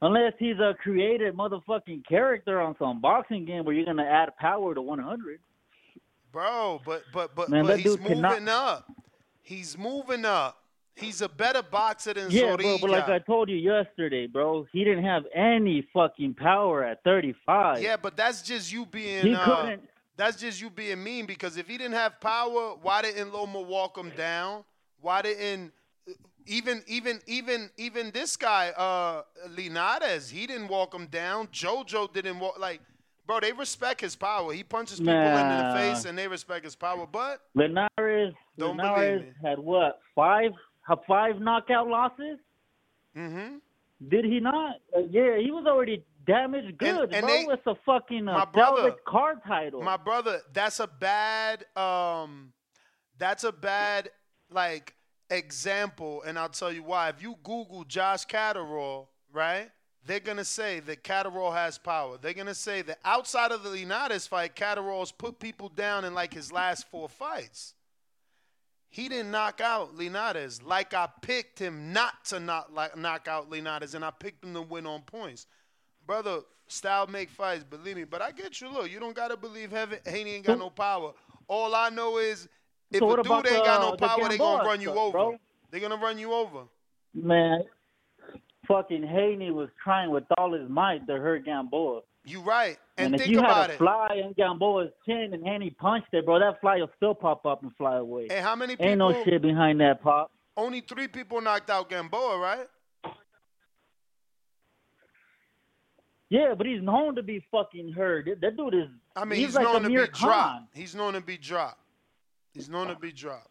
[0.00, 4.74] Unless he's a created motherfucking character on some boxing game where you're gonna add power
[4.74, 5.38] to 100.
[6.34, 8.92] Bro, but but but, Man, but he's moving cannot- up.
[9.40, 10.58] He's moving up.
[10.96, 14.82] He's a better boxer than Yeah, bro, but like I told you yesterday, bro, he
[14.84, 17.82] didn't have any fucking power at 35.
[17.82, 19.26] Yeah, but that's just you being.
[19.26, 23.02] He uh, couldn't- That's just you being mean because if he didn't have power, why
[23.02, 24.64] didn't Loma walk him down?
[25.00, 25.72] Why didn't
[26.46, 29.22] even even even even this guy uh
[29.56, 30.30] Linares?
[30.30, 31.46] He didn't walk him down.
[31.48, 32.58] JoJo didn't walk.
[32.58, 32.80] Like,
[33.26, 34.52] bro, they respect his power.
[34.52, 37.06] He punches people into the face and they respect his power.
[37.10, 40.00] But Linares, Don't Linares had what?
[40.14, 40.52] Five
[41.06, 42.38] five knockout losses?
[43.16, 43.56] mm-hmm.
[44.08, 44.76] Did he not?
[44.94, 47.34] Uh, yeah, he was already damaged goods, and bro.
[47.34, 49.82] they- it's a fucking my uh, brother- card title.
[49.82, 52.52] My brother, that's a bad um
[53.18, 54.10] that's a bad
[54.50, 54.94] like
[55.30, 57.08] example and I'll tell you why.
[57.08, 59.70] If you Google Josh Catterall, right?
[60.06, 62.18] They're gonna say that Catterall has power.
[62.20, 66.34] They're gonna say that outside of the Linares fight, Catterall's put people down in like
[66.34, 67.74] his last four fights.
[68.90, 73.48] He didn't knock out Linares like I picked him not to not like knock out
[73.50, 75.46] Linares, and I picked him to win on points.
[76.06, 78.04] Brother, style make fights, believe me.
[78.04, 78.68] But I get you.
[78.68, 81.12] Look, you don't gotta believe Heaven, Haney ain't got no power.
[81.48, 82.46] All I know is
[82.90, 85.14] if So a dude ain't got no the power, they Gamboa gonna run you stuff,
[85.14, 85.36] over.
[85.70, 86.64] They're gonna run you over.
[87.14, 87.64] Man,
[88.66, 92.00] fucking Haney was trying with all his might to hurt Gamboa.
[92.24, 92.78] You right.
[92.96, 93.78] And, And, if you about had a it.
[93.78, 97.62] fly in Gamboa's chin and Haney punched it, bro, that fly will still pop up
[97.62, 98.28] and fly away.
[98.30, 100.30] And how many Ain't no shit behind that pop.
[100.56, 102.66] Only three people knocked out Gamboa, right?
[106.30, 108.26] Yeah, but he's known to be fucking hurt.
[108.40, 108.88] That- dude is.
[109.14, 110.08] I mean, he's, he's, like known to be Khan.
[110.12, 110.76] dropped.
[110.76, 111.80] He's known to be dropped.
[112.52, 113.48] He's known to be dropped.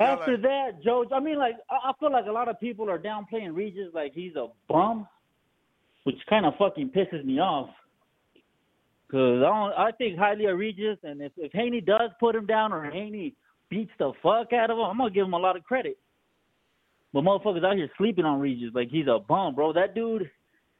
[0.00, 2.90] After like- that, Joe, I mean, like, I I feel like a lot of people
[2.90, 5.06] are downplaying Regis like he's a bum,
[6.04, 7.70] which kind of fucking pisses me off.
[9.10, 12.46] Cause I don't, I think highly of Regis, and if if Haney does put him
[12.46, 13.34] down or Haney
[13.68, 15.98] beats the fuck out of him, I'm gonna give him a lot of credit.
[17.12, 19.72] But motherfuckers out here sleeping on Regis like he's a bum, bro.
[19.72, 20.30] That dude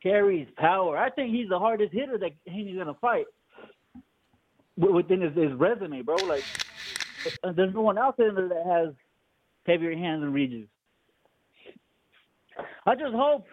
[0.03, 0.99] carries power.
[0.99, 3.27] I think he's the hardest hitter that Haney's gonna fight
[4.77, 6.17] within his, his resume, bro.
[6.17, 6.43] Like,
[7.55, 8.95] there's no one else in there that has
[9.67, 10.69] heavier hands than Regis.
[12.87, 13.47] I just hope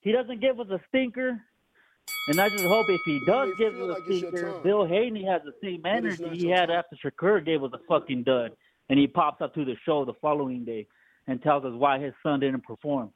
[0.00, 1.40] he doesn't give us a stinker.
[2.28, 4.60] And I just hope if he does give us a like stinker.
[4.62, 8.24] Bill Haney has the same energy he your had after Shakur gave us a fucking
[8.24, 8.52] dud.
[8.88, 10.86] And he pops up to the show the following day
[11.26, 13.10] and tells us why his son didn't perform.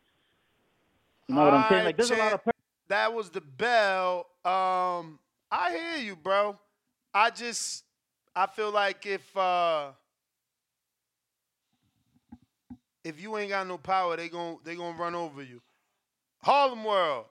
[1.28, 1.84] You know what I'm saying?
[1.84, 2.40] Like, there's a lot of.
[2.88, 4.26] That was the bell.
[4.44, 5.18] Um,
[5.50, 6.58] I hear you, bro.
[7.14, 7.84] I just
[8.36, 9.92] I feel like if uh
[13.04, 15.60] if you ain't got no power, they gon' they gonna run over you.
[16.42, 17.26] Harlem World.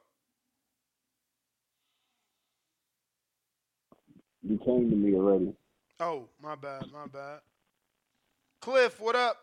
[4.44, 5.54] You came to me already.
[6.00, 7.40] Oh, my bad, my bad.
[8.62, 9.38] Cliff, what up?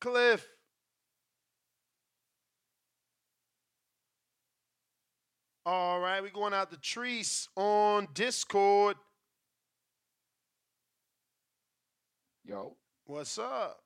[0.00, 0.48] Cliff.
[5.64, 8.96] All right, we going out the trees on Discord.
[12.44, 13.80] Yo, What's up?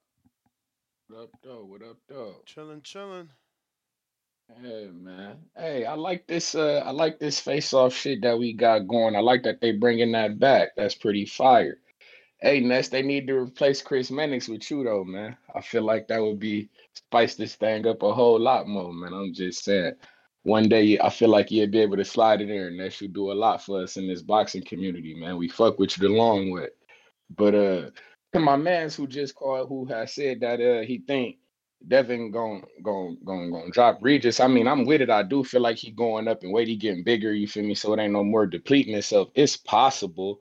[1.09, 1.65] what up, though?
[1.65, 2.37] What up, though?
[2.47, 3.29] Chilling, chilling.
[4.63, 5.37] Hey, man.
[5.55, 6.55] Hey, I like this.
[6.55, 9.15] Uh, I like this face-off shit that we got going.
[9.15, 10.71] I like that they bringing that back.
[10.77, 11.79] That's pretty fire.
[12.41, 15.37] Hey, Ness, they need to replace Chris Mannix with you, though, man.
[15.55, 19.13] I feel like that would be spice this thing up a whole lot more, man.
[19.13, 19.95] I'm just saying.
[20.47, 23.13] One day, I feel like you'll be able to slide in there, and that should
[23.13, 25.39] do a lot for us in this boxing community, man.
[25.39, 26.69] We fuck with you the long way.
[27.37, 27.91] But uh,
[28.33, 31.39] to my man's who just called, who has said that uh he think
[31.89, 34.39] Devin gon' gon' gon' gon' drop Regis.
[34.39, 35.11] I mean, I'm with it.
[35.11, 37.35] I do feel like he going up and weight, he getting bigger.
[37.35, 37.75] You feel me?
[37.75, 39.31] So it ain't no more depleting itself.
[39.35, 40.41] It's possible,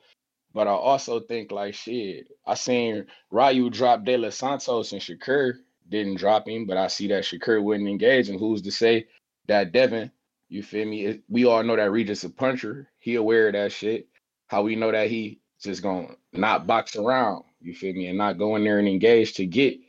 [0.53, 2.27] but I also think like shit.
[2.45, 5.53] I seen Ryu drop De Los Santos and Shakur
[5.89, 8.29] didn't drop him, but I see that Shakur wouldn't engage.
[8.29, 9.07] And who's to say
[9.47, 10.11] that Devin?
[10.49, 11.05] You feel me?
[11.05, 12.89] It- we all know that Regis is a puncher.
[12.99, 14.07] He aware of that shit.
[14.47, 17.45] How we know that he just gonna not box around.
[17.61, 18.07] You feel me?
[18.07, 19.79] And not go in there and engage to get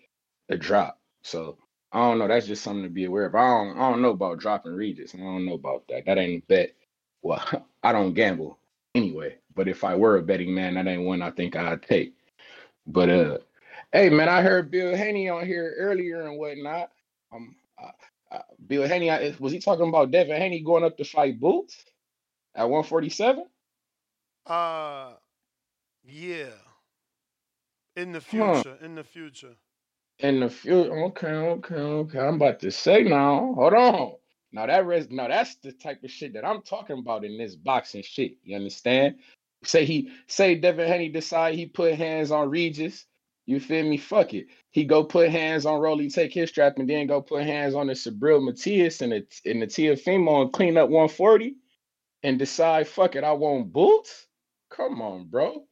[0.50, 1.00] a drop.
[1.24, 1.58] So
[1.92, 2.28] I don't know.
[2.28, 3.36] That's just something to be aware of.
[3.36, 3.78] I don't.
[3.78, 5.14] I don't know about dropping Regis.
[5.14, 6.06] I don't know about that.
[6.06, 6.72] That ain't a bet.
[7.22, 7.44] Well,
[7.84, 8.58] I don't gamble
[8.94, 9.36] anyway.
[9.56, 12.14] But if I were a betting man, that ain't one I think I'd take.
[12.86, 13.38] But uh,
[13.92, 16.90] hey man, I heard Bill Haney on here earlier and whatnot.
[17.34, 17.56] Um,
[18.32, 21.84] uh, Bill Haney I- was he talking about Devin Haney going up to fight Boots
[22.54, 23.46] at 147?
[24.46, 25.14] Uh
[26.04, 26.50] yeah.
[27.96, 28.64] In the Huh.
[28.64, 29.56] future, in the future.
[30.20, 32.18] In the future, okay, okay, okay.
[32.20, 33.52] I'm about to say now.
[33.54, 34.12] Hold on.
[34.52, 37.54] Now that res now that's the type of shit that I'm talking about in this
[37.56, 38.38] boxing shit.
[38.42, 39.16] You understand?
[39.64, 43.06] Say he say Devin Haney decide he put hands on Regis.
[43.46, 43.96] You feel me?
[43.96, 44.48] Fuck it.
[44.72, 47.86] He go put hands on Rolly, take his strap, and then go put hands on
[47.86, 51.54] the Subriel Matias and the and the Teofimo and clean up 140
[52.24, 54.26] and decide, fuck it, I want boots.
[54.70, 55.64] Come on, bro.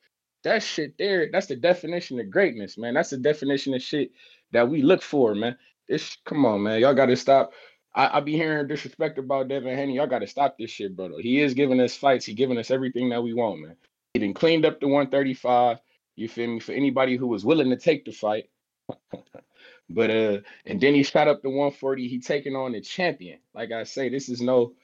[0.44, 2.94] That shit there, that's the definition of greatness, man.
[2.94, 4.12] That's the definition of shit
[4.52, 5.56] that we look for, man.
[5.88, 6.80] This come on, man.
[6.80, 7.52] Y'all gotta stop.
[7.96, 9.96] I, I be hearing disrespect about Devin Haney.
[9.96, 11.14] Y'all gotta stop this shit, brother.
[11.18, 13.76] He is giving us fights, he giving us everything that we want, man.
[14.12, 15.78] He done cleaned up the 135.
[16.16, 16.60] You feel me?
[16.60, 18.50] For anybody who was willing to take the fight.
[19.90, 22.08] but uh, and then he shot up the 140.
[22.08, 23.38] He taking on the champion.
[23.54, 24.74] Like I say, this is no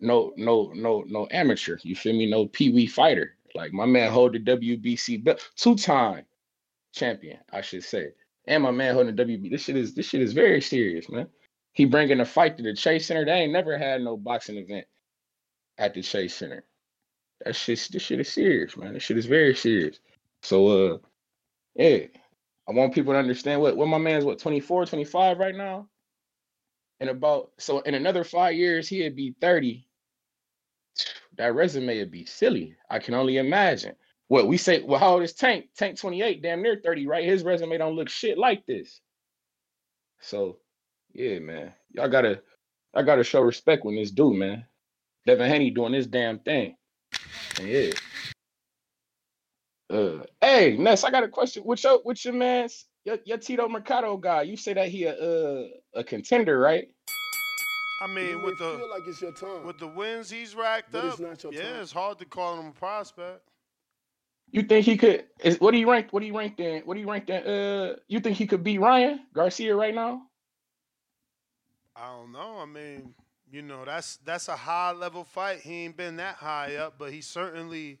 [0.00, 1.78] no no no no amateur.
[1.82, 2.30] You feel me?
[2.30, 3.36] No pee wee fighter.
[3.54, 6.24] Like my man hold the WBC belt, two time
[6.94, 8.10] champion, I should say.
[8.46, 9.50] And my man holding the WB.
[9.50, 11.28] This shit is this shit is very serious, man.
[11.72, 13.24] He bringing a fight to the Chase Center.
[13.24, 14.86] They ain't never had no boxing event
[15.78, 16.64] at the Chase Center.
[17.44, 18.94] That shit, this shit is serious, man.
[18.94, 20.00] This shit is very serious.
[20.46, 20.98] So uh,
[21.74, 22.06] yeah,
[22.68, 25.88] I want people to understand what what my man's what 24, 25 right now.
[27.00, 29.84] And about so in another five years he'd be 30
[31.36, 32.76] that resume would be silly.
[32.88, 33.96] I can only imagine.
[34.28, 35.66] What we say, well, how old is Tank?
[35.76, 37.24] Tank 28, damn near 30, right?
[37.24, 39.00] His resume don't look shit like this.
[40.20, 40.58] So,
[41.12, 41.72] yeah, man.
[41.90, 42.40] Y'all gotta
[42.94, 44.64] I gotta show respect when this dude, man.
[45.26, 46.76] Devin Haney doing this damn thing.
[47.58, 47.90] And yeah.
[49.90, 51.62] Uh hey, Ness, I got a question.
[51.62, 54.42] What's your what's your man's your, your Tito Mercado guy?
[54.42, 56.88] You say that he a uh, a contender, right?
[58.02, 59.64] I mean, with the feel like it's your time.
[59.64, 61.82] with the wins he's racked But up, it's not your yeah, time.
[61.82, 63.42] it's hard to call him a prospect.
[64.50, 65.26] You think he could?
[65.42, 66.08] Is what do you rank?
[66.12, 66.82] What do you rank in?
[66.82, 67.42] What do you rank in?
[67.46, 70.22] Uh, you think he could beat Ryan Garcia right now?
[71.96, 72.58] I don't know.
[72.58, 73.14] I mean,
[73.50, 75.60] you know, that's that's a high level fight.
[75.60, 78.00] He ain't been that high up, but he certainly,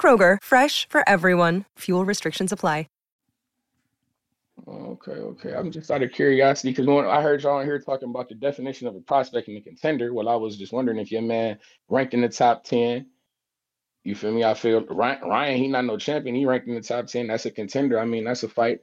[0.00, 1.66] Kroger, fresh for everyone.
[1.80, 2.86] Fuel restrictions apply.
[4.68, 5.54] Okay, okay.
[5.54, 8.34] I'm just out of curiosity because when I heard y'all in here talking about the
[8.34, 11.58] definition of a prospect and a contender, well, I was just wondering if your man
[11.88, 13.06] ranked in the top ten.
[14.04, 14.44] You feel me?
[14.44, 16.34] I feel Ryan, Ryan he not no champion.
[16.34, 17.26] He ranked in the top ten.
[17.28, 17.98] That's a contender.
[17.98, 18.80] I mean, that's a fight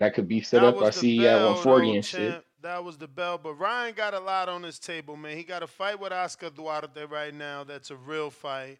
[0.00, 0.76] that could be set That up.
[0.78, 2.44] I was see he at bell, 140 though, and shit.
[2.62, 3.38] That was the bell.
[3.38, 5.36] But Ryan got a lot on his table, man.
[5.36, 7.64] He got a fight with Oscar Duarte right now.
[7.64, 8.78] That's a real fight.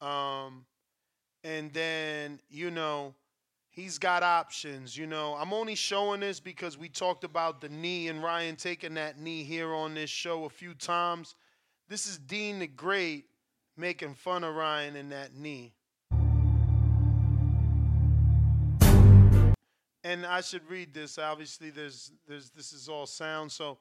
[0.00, 0.66] Um,
[1.44, 3.14] and then you know
[3.70, 4.96] he's got options.
[4.96, 8.94] You know, I'm only showing this because we talked about the knee and Ryan taking
[8.94, 11.34] that knee here on this show a few times.
[11.88, 13.26] This is Dean the Great
[13.76, 15.72] making fun of Ryan in that knee.
[20.04, 21.18] and I should read this.
[21.18, 23.52] Obviously, there's there's this is all sound.
[23.52, 23.78] So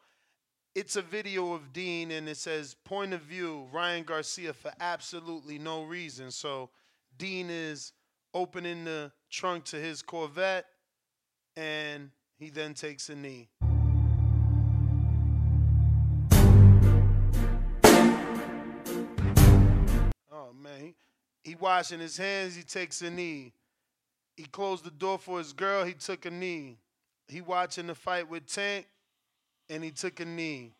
[0.75, 5.57] it's a video of Dean, and it says point of view Ryan Garcia for absolutely
[5.57, 6.31] no reason.
[6.31, 6.69] So
[7.17, 7.93] Dean is
[8.33, 10.65] opening the trunk to his Corvette,
[11.55, 13.49] and he then takes a knee.
[20.31, 20.95] Oh man, he,
[21.43, 22.55] he washing his hands.
[22.55, 23.53] He takes a knee.
[24.37, 25.83] He closed the door for his girl.
[25.83, 26.79] He took a knee.
[27.27, 28.87] He watching the fight with Tank,
[29.69, 30.73] and he took a knee.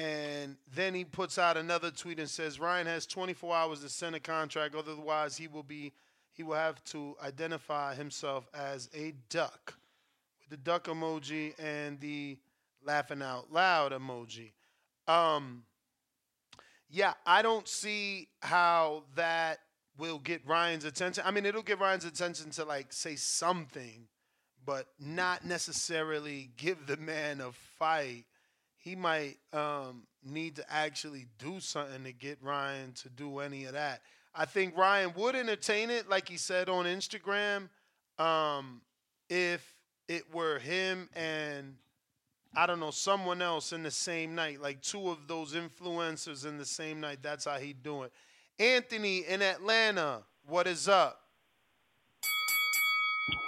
[0.00, 4.16] And then he puts out another tweet and says Ryan has 24 hours to send
[4.16, 5.92] a contract, otherwise he will be
[6.32, 9.74] he will have to identify himself as a duck
[10.38, 12.38] with the duck emoji and the
[12.82, 14.52] laughing out loud emoji.
[15.06, 15.64] Um,
[16.88, 19.58] yeah, I don't see how that
[19.98, 21.24] will get Ryan's attention.
[21.26, 24.06] I mean, it'll get Ryan's attention to like say something,
[24.64, 28.24] but not necessarily give the man a fight.
[28.82, 33.74] He might um, need to actually do something to get Ryan to do any of
[33.74, 34.00] that.
[34.34, 37.68] I think Ryan would entertain it, like he said on Instagram,
[38.18, 38.80] um,
[39.28, 39.74] if
[40.08, 41.76] it were him and
[42.56, 46.58] I don't know someone else in the same night, like two of those influencers in
[46.58, 47.18] the same night.
[47.22, 48.12] That's how he do it.
[48.58, 51.20] Anthony in Atlanta, what is up?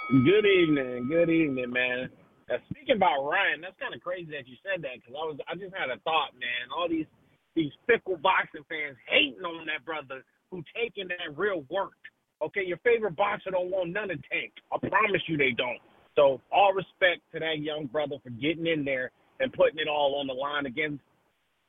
[0.09, 2.09] Good evening, good evening, man.
[2.53, 5.37] Uh, speaking about Ryan, that's kind of crazy that you said that because I was
[5.49, 6.69] I just had a thought, man.
[6.69, 7.09] All these
[7.57, 11.97] these fickle boxing fans hating on that brother who taking that real work.
[12.45, 14.53] Okay, your favorite boxer don't want none of Tank.
[14.69, 15.81] I promise you they don't.
[16.13, 20.21] So all respect to that young brother for getting in there and putting it all
[20.21, 21.01] on the line against,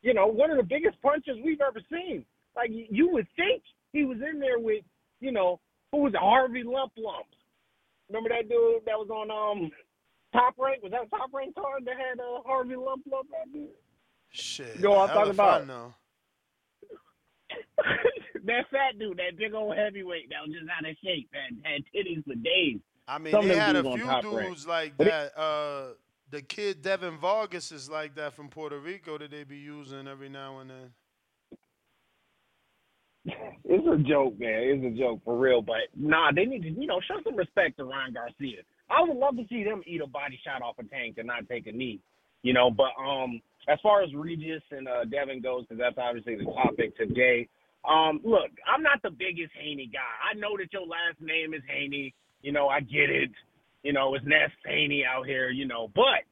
[0.02, 2.24] you know, one of the biggest punches we've ever seen.
[2.56, 3.62] Like you would think
[3.92, 4.84] he was in there with,
[5.20, 5.60] you know,
[5.92, 6.20] who was it?
[6.20, 7.26] Harvey Lump Lump.
[8.08, 9.70] Remember that dude that was on um
[10.34, 10.82] Top Rank?
[10.82, 13.28] Was that Top Rank card that had uh, Harvey Lump Lump?
[13.52, 13.68] Dude?
[14.30, 14.76] Shit.
[14.76, 15.66] You know what I'm talking about?
[15.66, 15.94] know.
[18.44, 21.84] that fat dude, that big old heavyweight that was just out of shape, that had
[21.94, 22.80] titties for days.
[23.06, 24.48] I mean, Some they had a few Top Rank.
[24.48, 25.38] dudes like that.
[25.38, 25.94] Uh,
[26.30, 30.28] the kid Devin Vargas is like that from Puerto Rico that they be using every
[30.28, 30.90] now and then.
[33.66, 34.62] It's a joke, man.
[34.62, 35.62] It's a joke for real.
[35.62, 38.60] But nah, they need to, you know, show some respect to Ryan Garcia.
[38.90, 41.48] I would love to see them eat a body shot off a tank and not
[41.48, 42.00] take a knee.
[42.42, 46.36] You know, but um, as far as Regis and uh, Devin goes, because that's obviously
[46.36, 47.48] the topic today.
[47.88, 50.12] Um, look, I'm not the biggest Haney guy.
[50.20, 52.14] I know that your last name is Haney.
[52.42, 53.30] You know, I get it.
[53.82, 55.50] You know, it's Ness Haney out here.
[55.50, 56.24] You know, but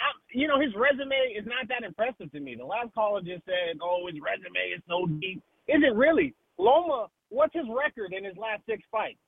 [0.00, 2.56] I, you know, his resume is not that impressive to me.
[2.56, 6.34] The last caller just said, "Oh, his resume is so deep." Is it really?
[6.58, 9.20] Loma, what's his record in his last six fights?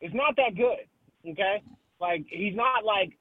[0.00, 0.88] It's not that good.
[1.28, 1.62] Okay,
[2.00, 3.12] like he's not like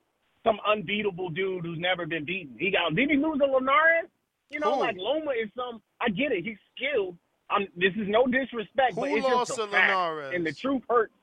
[0.43, 2.56] some unbeatable dude who's never been beaten.
[2.60, 4.10] He got did he lose to Linares?
[4.49, 4.80] You know, Who?
[4.82, 5.82] like Loma is some.
[5.99, 6.45] I get it.
[6.45, 7.18] He's skilled.
[7.49, 9.89] Um, this is no disrespect, but Who it's lost just a to fact.
[9.89, 10.34] Linares?
[10.36, 11.14] And the truth hurts.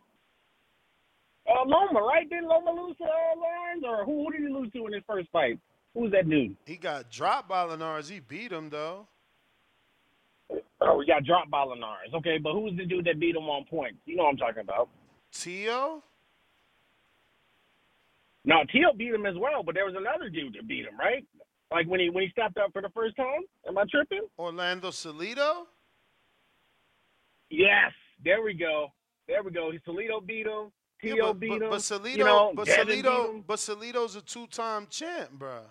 [1.48, 2.28] Uh, Loma, right?
[2.28, 3.84] Didn't Loma lose to uh, Lawrence?
[3.84, 5.58] Or who, who did he lose to in his first fight?
[5.94, 6.56] Who was that dude?
[6.64, 8.08] He got dropped by Linares.
[8.08, 9.06] He beat him though.
[10.80, 12.10] Oh, we got dropped by Linares.
[12.14, 13.98] Okay, but who was the dude that beat him on points?
[14.04, 14.88] You know what I'm talking about.
[15.32, 16.02] Tio?
[18.44, 21.24] No, Teal beat him as well, but there was another dude that beat him, right?
[21.70, 23.42] Like when he when he stepped up for the first time.
[23.66, 24.26] Am I tripping?
[24.38, 25.64] Orlando Salido?
[27.50, 27.92] Yes,
[28.24, 28.88] there we go.
[29.28, 29.70] There we go.
[29.84, 30.72] Toledo beat him.
[31.02, 31.70] Yeah, Tio but, beat but, him.
[31.70, 35.62] but Salido, you know, but Devin Salido, but Salido's a two-time champ, bruh.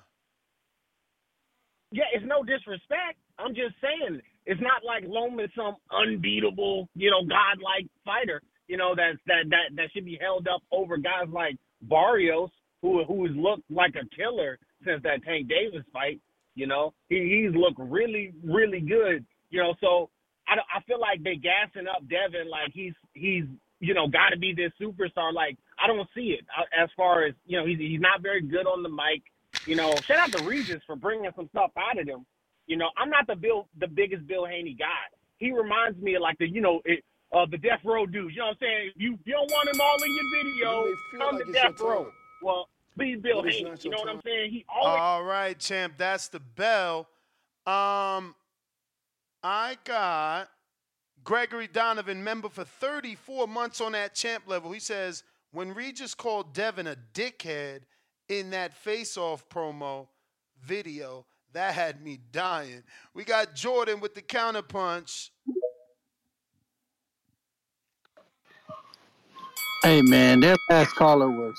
[1.91, 3.17] Yeah, it's no disrespect.
[3.37, 8.41] I'm just saying it's not like Loma is some unbeatable, you know, godlike fighter.
[8.67, 12.49] You know that's that that that should be held up over guys like Barrios,
[12.81, 16.19] who who has looked like a killer since that Tank Davis fight.
[16.55, 19.25] You know, he he's looked really really good.
[19.49, 20.09] You know, so
[20.47, 23.45] I I feel like they gassing up Devin like he's he's
[23.81, 25.33] you know, got to be this superstar.
[25.33, 27.65] Like I don't see it uh, as far as you know.
[27.65, 29.23] He's he's not very good on the mic.
[29.65, 32.25] You know, shout out to Regis for bringing some stuff out of him.
[32.67, 35.09] You know, I'm not the Bill the biggest Bill Haney guy.
[35.37, 37.03] He reminds me of like the you know it,
[37.33, 38.35] uh, the Death Row dudes.
[38.35, 38.91] You know what I'm saying?
[38.95, 40.85] You you don't want him all in your video.
[41.17, 42.07] Come like to Death Row.
[42.43, 43.71] Well, be Bill But Haney.
[43.81, 44.51] You know what I'm saying?
[44.51, 45.93] He always All right, champ.
[45.97, 47.07] That's the bell.
[47.65, 48.35] Um,
[49.43, 50.49] I got
[51.23, 54.71] Gregory Donovan, member for 34 months on that champ level.
[54.71, 57.81] He says when Regis called Devin a dickhead
[58.29, 60.07] in that face-off promo
[60.63, 62.83] video, that had me dying.
[63.13, 65.29] We got Jordan with the counterpunch.
[69.83, 71.55] Hey man, that last caller was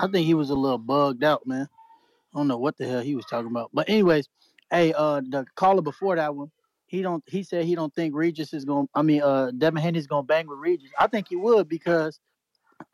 [0.00, 1.68] I think he was a little bugged out, man.
[2.34, 3.70] I don't know what the hell he was talking about.
[3.74, 4.28] But anyways,
[4.70, 6.50] hey, uh the caller before that one,
[6.86, 9.82] he don't he said he don't think Regis is going to I mean uh Devin
[9.82, 10.90] Haney's gonna bang with Regis.
[10.98, 12.18] I think he would because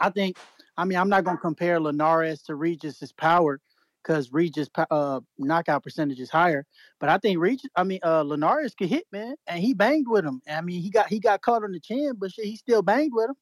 [0.01, 0.37] I think
[0.77, 3.61] I mean I'm not gonna compare Linares to Regis's power
[4.03, 6.67] because Regis uh knockout percentage is higher.
[6.99, 10.25] But I think Regis I mean uh Linares could hit, man, and he banged with
[10.25, 10.43] him.
[10.51, 13.13] I mean he got he got caught on the chin, but shit, he still banged
[13.15, 13.37] with him.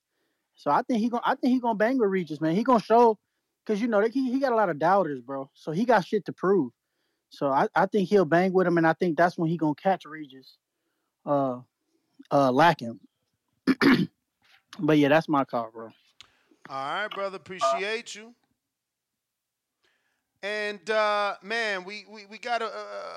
[0.56, 2.54] So I think he gonna I think he gonna bang with Regis, man.
[2.54, 3.16] He gonna show
[3.64, 5.50] because you know he, he got a lot of doubters, bro.
[5.54, 6.72] So he got shit to prove.
[7.30, 9.74] So I, I think he'll bang with him, and I think that's when he gonna
[9.74, 10.56] catch Regis,
[11.26, 11.60] uh,
[12.30, 13.00] uh, lacking.
[14.78, 15.90] but yeah, that's my call, bro.
[16.68, 17.36] All right, brother.
[17.36, 18.34] Appreciate you.
[20.42, 23.16] And uh, man, we we, we got a, uh,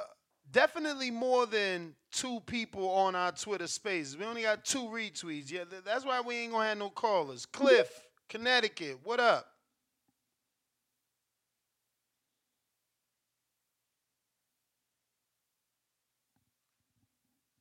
[0.52, 4.18] definitely more than two people on our Twitter spaces.
[4.18, 5.52] We only got two retweets.
[5.52, 7.46] Yeah, th- that's why we ain't gonna have no callers.
[7.46, 9.57] Cliff, Connecticut, what up?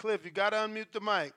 [0.07, 1.33] Cliff, you gotta unmute the mic.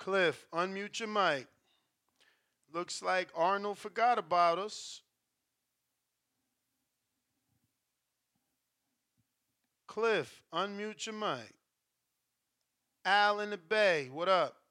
[0.00, 1.46] Cliff, unmute your mic.
[2.74, 5.02] Looks like Arnold forgot about us.
[9.86, 11.54] Cliff, unmute your mic.
[13.04, 14.61] Al in the Bay, what up?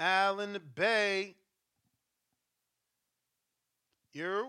[0.00, 1.36] Al in the Bay.
[4.14, 4.48] You.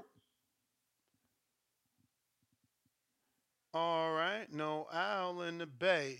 [3.74, 4.48] All right.
[4.52, 6.20] No Al in the Bay.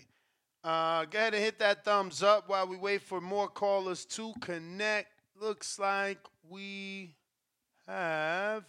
[0.62, 4.32] Uh, go ahead and hit that thumbs up while we wait for more callers to
[4.40, 5.08] connect.
[5.40, 6.18] Looks like
[6.48, 7.14] we
[7.88, 8.64] have.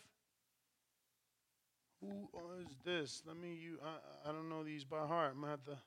[2.01, 2.28] Who
[2.61, 3.22] is this?
[3.28, 3.53] Let me.
[3.53, 3.78] You.
[3.84, 5.34] I, I don't know these by heart.
[5.36, 5.78] I'm gonna have to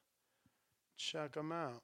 [0.97, 1.83] check them out.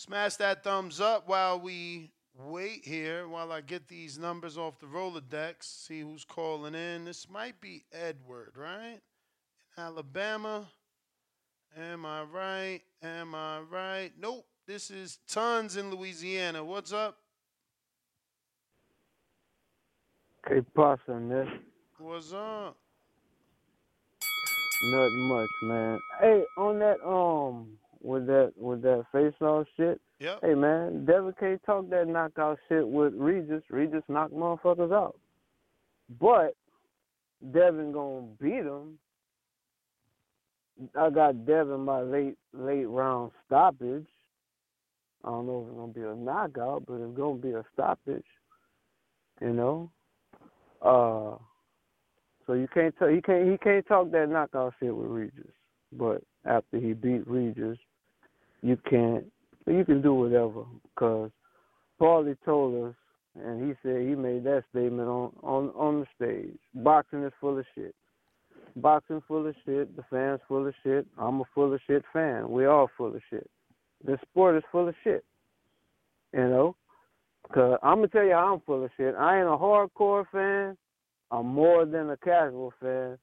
[0.00, 4.86] Smash that thumbs up while we wait here, while I get these numbers off the
[4.86, 7.04] Rolodex, see who's calling in.
[7.04, 8.98] This might be Edward, right?
[9.76, 10.70] In Alabama.
[11.78, 12.80] Am I right?
[13.02, 14.10] Am I right?
[14.18, 14.46] Nope.
[14.66, 16.64] This is Tons in Louisiana.
[16.64, 17.18] What's up?
[20.48, 21.60] Hey, Pasta, man.
[21.98, 22.74] What's up?
[24.92, 25.98] Nothing much, man.
[26.22, 30.00] Hey, on that um with that with that face off shit.
[30.20, 30.40] Yep.
[30.42, 33.62] Hey man, Devin K talk that knockout shit with Regis.
[33.70, 35.16] Regis knock motherfuckers out.
[36.20, 36.54] But
[37.52, 38.98] Devin gonna beat him.
[40.98, 44.06] I got Devin by late late round stoppage.
[45.24, 48.24] I don't know if it's gonna be a knockout, but it's gonna be a stoppage.
[49.40, 49.90] You know?
[50.82, 51.36] Uh
[52.46, 55.52] so you can't tell he can't he can't talk that knockout shit with Regis.
[55.92, 57.78] But after he beat Regis,
[58.62, 59.24] you can't
[59.66, 61.30] you can do whatever because
[62.00, 62.94] Paulie told us
[63.38, 66.58] and he said he made that statement on, on, on the stage.
[66.74, 67.94] Boxing is full of shit.
[68.76, 72.50] Boxing full of shit, the fans full of shit, I'm a full of shit fan.
[72.50, 73.48] We all full of shit.
[74.04, 75.24] The sport is full of shit.
[76.32, 76.76] You know?
[77.52, 79.14] Cause I'm gonna tell you I'm full of shit.
[79.14, 80.76] I ain't a hardcore fan.
[81.30, 83.18] I'm more than a casual fan.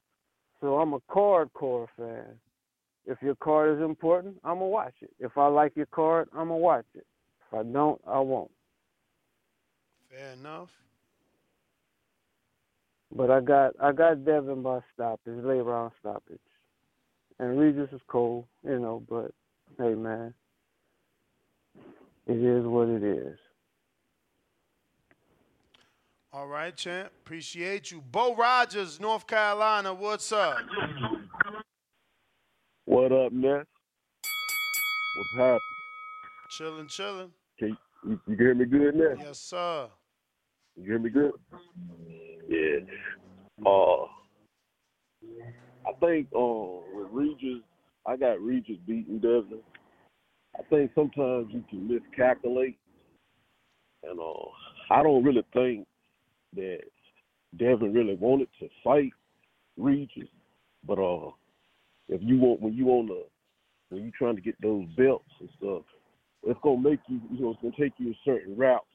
[0.60, 2.24] So I'm a cardcore fan.
[3.08, 5.10] If your card is important, I'm gonna watch it.
[5.18, 7.06] If I like your card, I'm gonna watch it.
[7.50, 8.50] If I don't, I won't.
[10.10, 10.68] Fair enough.
[13.10, 16.38] But I got I got Devin by stoppage, late round stoppage.
[17.38, 19.32] And Regis is cold, you know, but
[19.78, 20.34] hey man.
[22.26, 23.38] It is what it is.
[26.30, 27.10] All right, champ.
[27.24, 28.02] Appreciate you.
[28.02, 29.94] Bo Rogers, North Carolina.
[29.94, 30.58] What's up?
[32.88, 33.66] What up, Ness?
[35.14, 35.58] What's happening?
[36.48, 37.30] Chilling, chilling.
[37.58, 39.24] Can you, you, you can hear me good now?
[39.26, 39.88] Yes, sir.
[40.74, 41.32] You hear me good?
[42.48, 42.78] Yeah.
[43.66, 44.04] Uh,
[45.86, 47.62] I think uh, with Regis,
[48.06, 49.60] I got Regis beating Devin.
[50.58, 52.78] I think sometimes you can miscalculate,
[54.02, 55.86] and uh, I don't really think
[56.56, 56.78] that
[57.58, 59.10] Devin really wanted to fight
[59.76, 60.30] Regis,
[60.86, 61.32] but uh,
[62.08, 63.24] if you want when you on the
[63.90, 65.82] when you trying to get those belts and stuff,
[66.44, 68.86] it's gonna make you you know it's gonna take you a certain route,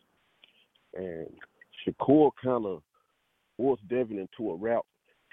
[0.95, 1.27] and
[1.85, 2.81] Shakur kind of
[3.57, 4.85] forced Devin into a route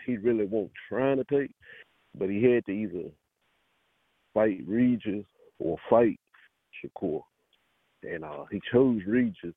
[0.06, 1.52] he really wasn't trying to take,
[2.18, 3.10] but he had to either
[4.34, 5.24] fight Regis
[5.58, 6.18] or fight
[6.82, 7.22] Shakur,
[8.02, 9.54] and uh, he chose Regis,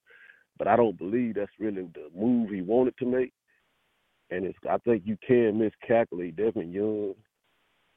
[0.57, 3.34] but I don't believe that's really the move he wanted to make.
[4.30, 7.13] And it's I think you can miscalculate Devin Young,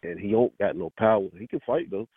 [0.07, 1.29] and he don't got no power.
[1.39, 2.09] He can fight though.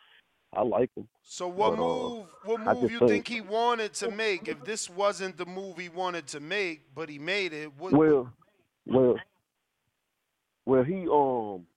[0.54, 1.08] I like him.
[1.22, 2.28] So what But, uh, move?
[2.44, 4.48] What move you think- think he wanted to make?
[4.48, 7.94] If this wasn't the move he wanted to make, but he made it, what?
[7.94, 8.34] Well,
[8.86, 9.16] well,
[10.66, 11.68] well, he um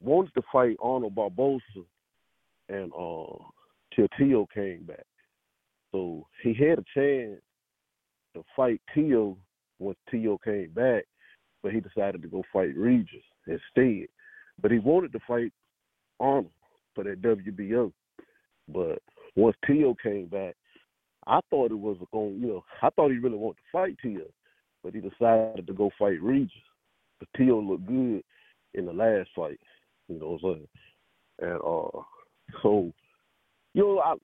[0.00, 1.62] wanted to fight Arnold Barboza,
[2.68, 3.38] and uh,
[3.94, 5.06] till Tio came back,
[5.92, 7.40] so he had a chance
[8.34, 9.38] to fight Tio
[9.78, 11.04] once Tio came back,
[11.62, 14.08] but he decided to go fight Regis instead.
[14.60, 15.52] But he wanted to fight
[16.20, 16.50] Arnold
[16.94, 17.92] for that WBO,
[18.68, 19.00] but
[19.36, 20.54] once Tio came back,
[21.26, 24.26] I thought it was going, you know, I thought he really wanted to fight Tio,
[24.82, 26.52] but he decided to go fight Regis.
[27.18, 28.22] But Tio looked good
[28.74, 29.58] in the last fight,
[30.08, 30.68] you know what I'm saying?
[31.40, 32.00] And uh,
[32.62, 32.92] so,
[33.72, 34.14] you know, I,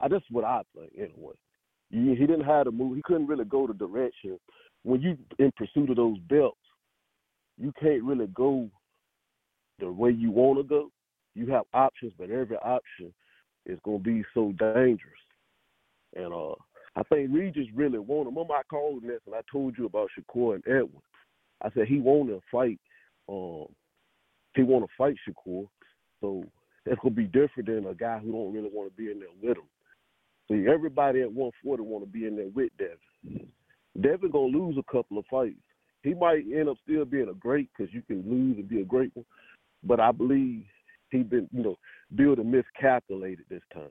[0.00, 1.34] I that's what I think anyway.
[1.90, 2.96] He, he didn't have to move.
[2.96, 4.38] He couldn't really go the direction
[4.82, 6.56] when you in pursuit of those belts.
[7.56, 8.68] You can't really go
[9.78, 10.90] the way you want to go.
[11.34, 13.12] You have options, but every option
[13.66, 15.00] is going to be so dangerous.
[16.16, 16.54] And uh,
[16.96, 18.30] I think Regis really wanted.
[18.30, 21.02] Remember, I called this, and I told you about Shakur and Edwin.
[21.62, 22.78] I said he wanted to fight.
[23.28, 23.66] Um,
[24.54, 25.68] he want to fight Shakur,
[26.20, 26.44] so
[26.84, 29.28] that's gonna be different than a guy who don't really want to be in there
[29.42, 29.64] with him.
[30.50, 33.48] See, everybody at 140 want to be in there with Devin.
[34.00, 35.56] Devin gonna lose a couple of fights.
[36.02, 38.84] He might end up still being a great because you can lose and be a
[38.84, 39.26] great one,
[39.82, 40.64] but I believe
[41.10, 41.76] he been you know
[42.14, 43.90] building miscalculated this time,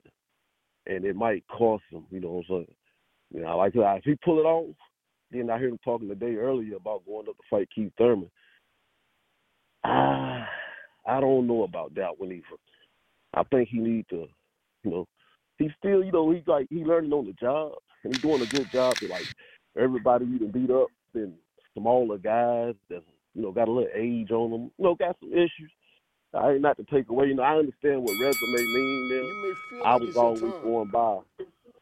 [0.85, 2.05] and it might cost him.
[2.09, 2.75] You know what I'm saying?
[3.33, 4.75] You know, like if he pull it off,
[5.31, 8.29] then I heard him talking the day earlier about going up to fight Keith Thurman.
[9.83, 10.47] Ah,
[11.05, 12.45] I don't know about that one either.
[13.33, 14.27] I think he need to,
[14.83, 15.07] you know,
[15.57, 17.73] he's still, you know, he's like he learning on the job
[18.03, 19.25] and he's doing a good job to like
[19.77, 21.33] everybody can beat up and
[21.77, 23.03] smaller guys that
[23.37, 25.71] you know got a little age on them, you know, got some issues.
[26.33, 29.77] I ain't not to take away, you know, I understand what resume mean You may
[29.77, 31.19] feel I like was it's your always time, going by.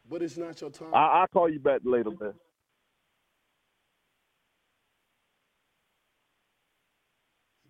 [0.09, 0.93] but it's not your time.
[0.93, 2.33] I I'll call you back later, man.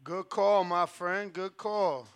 [0.04, 1.34] Good call, my friend.
[1.34, 2.08] Good call.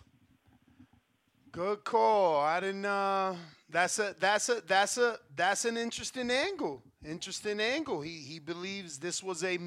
[1.52, 2.40] Good call.
[2.40, 2.84] I didn't.
[2.84, 3.34] Uh,
[3.68, 4.14] that's a.
[4.20, 4.60] That's a.
[4.66, 5.18] That's a.
[5.34, 6.82] That's an interesting angle.
[7.04, 8.02] Interesting angle.
[8.02, 9.58] He he believes this was a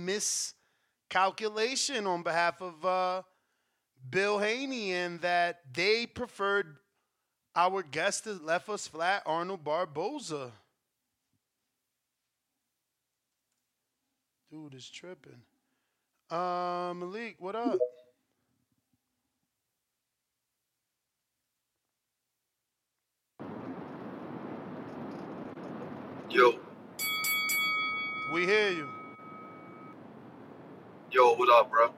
[1.09, 3.21] miscalculation on behalf of uh,
[4.09, 6.77] Bill Haney, and that they preferred
[7.55, 10.51] our guest that left us flat, Arnold Barboza.
[14.51, 15.41] Dude is tripping.
[16.29, 17.77] Uh, Malik, what up?
[26.29, 26.55] Yo,
[28.33, 29.02] We hear you.
[31.13, 31.91] Yo, what up, bro?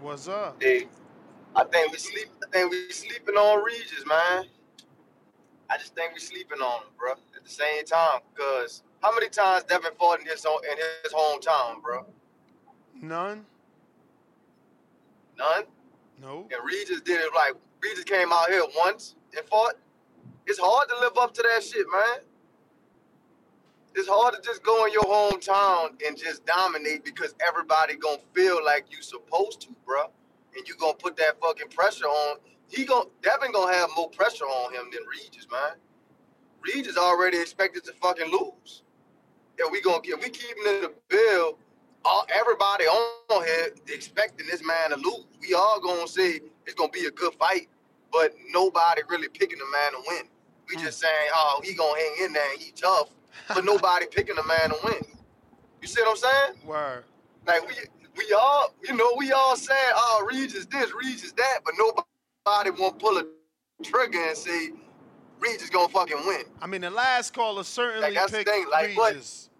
[0.00, 0.62] What's up?
[0.62, 0.88] Hey,
[1.56, 2.28] I think we sleep.
[2.46, 4.44] I think we sleeping on Regis, man.
[5.70, 7.12] I just think we sleeping on him, bro.
[7.12, 11.12] At the same time, because how many times Devin fought in his own, in his
[11.12, 12.06] hometown, bro?
[12.94, 13.46] None.
[15.38, 15.64] None.
[16.20, 16.46] No.
[16.50, 19.74] And Regis did it like Regis came out here once and fought.
[20.46, 22.20] It's hard to live up to that shit, man.
[23.98, 28.64] It's hard to just go in your hometown and just dominate because everybody gonna feel
[28.64, 30.04] like you supposed to, bro.
[30.56, 32.36] And you gonna put that fucking pressure on.
[32.68, 35.78] He gon' Devin gonna have more pressure on him than Regis, man.
[36.62, 38.84] Regis already expected to fucking lose.
[39.58, 41.58] If we gonna get, we keeping in the bill.
[42.04, 45.26] All everybody on here expecting this man to lose.
[45.40, 47.66] We all gonna say it's gonna be a good fight,
[48.12, 50.28] but nobody really picking the man to win.
[50.68, 50.82] We hmm.
[50.82, 53.08] just saying, oh, he gonna hang in there and he tough,
[53.48, 55.02] but nobody picking the man to win.
[55.80, 56.66] You see what I'm saying?
[56.66, 57.04] Word.
[57.46, 57.74] Like we
[58.16, 62.98] we all, you know, we all saying, oh, Regis this, Regis that, but nobody won't
[62.98, 63.24] pull a
[63.84, 64.70] trigger and say,
[65.40, 66.42] Regis gonna fucking win.
[66.60, 69.50] I mean, the last caller certainly Like, picked thing, like, what- Regis.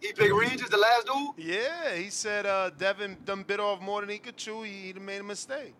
[0.00, 1.30] He picked Regis, the last dude.
[1.46, 4.62] Yeah, he said uh, Devin done bit off more than he could chew.
[4.62, 5.74] He, he made a mistake.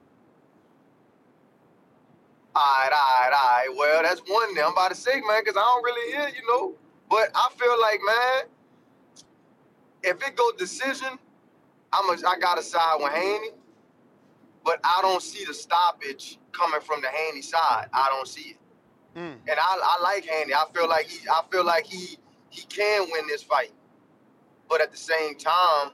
[2.58, 3.76] Alright, alright, alright.
[3.76, 4.64] Well, that's one thing.
[4.64, 6.74] I'm about to say, man, because I don't really hear, you know.
[7.08, 8.44] But I feel like, man,
[10.02, 11.18] if it go decision,
[11.92, 13.50] I'm a, I gotta side with Haney.
[14.64, 17.86] But I don't see the stoppage coming from the Haney side.
[17.92, 18.56] I don't see it.
[19.16, 19.36] Mm.
[19.48, 20.52] And I, I like Haney.
[20.52, 22.18] I feel like he I feel like he
[22.50, 23.72] he can win this fight.
[24.68, 25.92] But at the same time,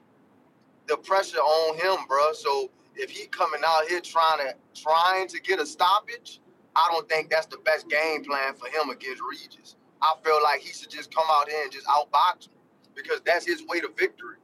[0.89, 2.35] the pressure on him, bruh.
[2.35, 6.41] So if he coming out here trying to trying to get a stoppage,
[6.77, 9.77] I don't think that's the best game plan for him against Regis.
[10.03, 12.55] I feel like he should just come out here and just outbox him
[12.95, 14.37] because that's his way to victory.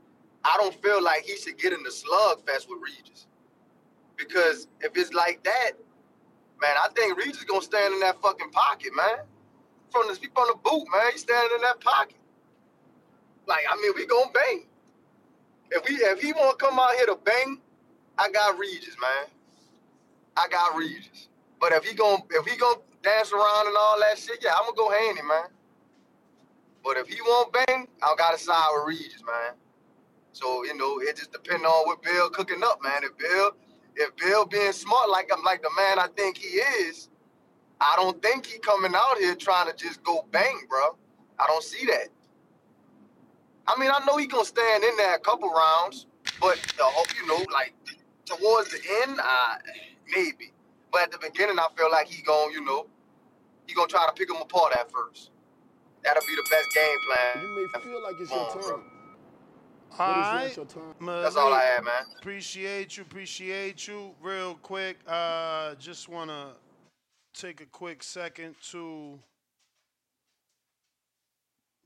[0.44, 3.26] I don't feel like he should get in the slugfest with Regis
[4.16, 5.72] because if it's like that,
[6.60, 9.24] man, I think Regis gonna stand in that fucking pocket, man.
[9.90, 12.16] From the from the boot, man, he's standing in that pocket.
[13.46, 14.66] Like I mean, we gonna bang.
[15.70, 17.60] If we if he wanna come out here to bang,
[18.18, 19.26] I got Regis, man.
[20.36, 21.28] I got Regis.
[21.60, 24.64] But if he gon' if he gonna dance around and all that shit, yeah, I'm
[24.64, 25.48] gonna go Haney, man.
[26.82, 29.54] But if he won't bang, I gotta side with Regis, man.
[30.32, 33.02] So you know, it just depends on what Bill cooking up, man.
[33.04, 33.52] If Bill,
[33.96, 37.10] if Bill being smart like I'm like the man I think he is,
[37.80, 40.96] I don't think he coming out here trying to just go bang, bro.
[41.38, 42.08] I don't see that.
[43.66, 46.06] I mean, I know he gonna stand in there a couple rounds,
[46.40, 47.74] but the whole, you know, like
[48.24, 49.56] towards the end, uh,
[50.10, 50.52] maybe.
[50.92, 52.86] But at the beginning, I feel like he gonna, you know,
[53.66, 55.30] he gonna try to pick him apart at first.
[56.02, 57.44] That'll be the best game plan.
[57.44, 58.72] You may feel like it's your Come turn.
[58.72, 60.44] All But it's right.
[60.48, 60.94] not your turn.
[60.98, 62.04] Ma- That's all I real- had, man.
[62.18, 64.14] Appreciate you, appreciate you.
[64.20, 66.48] Real quick, uh, just want to
[67.34, 69.18] take a quick second to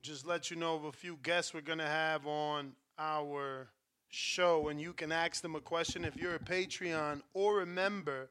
[0.01, 3.67] just let you know of a few guests we're going to have on our
[4.09, 6.05] show, and you can ask them a question.
[6.05, 8.29] If you're a Patreon or a member,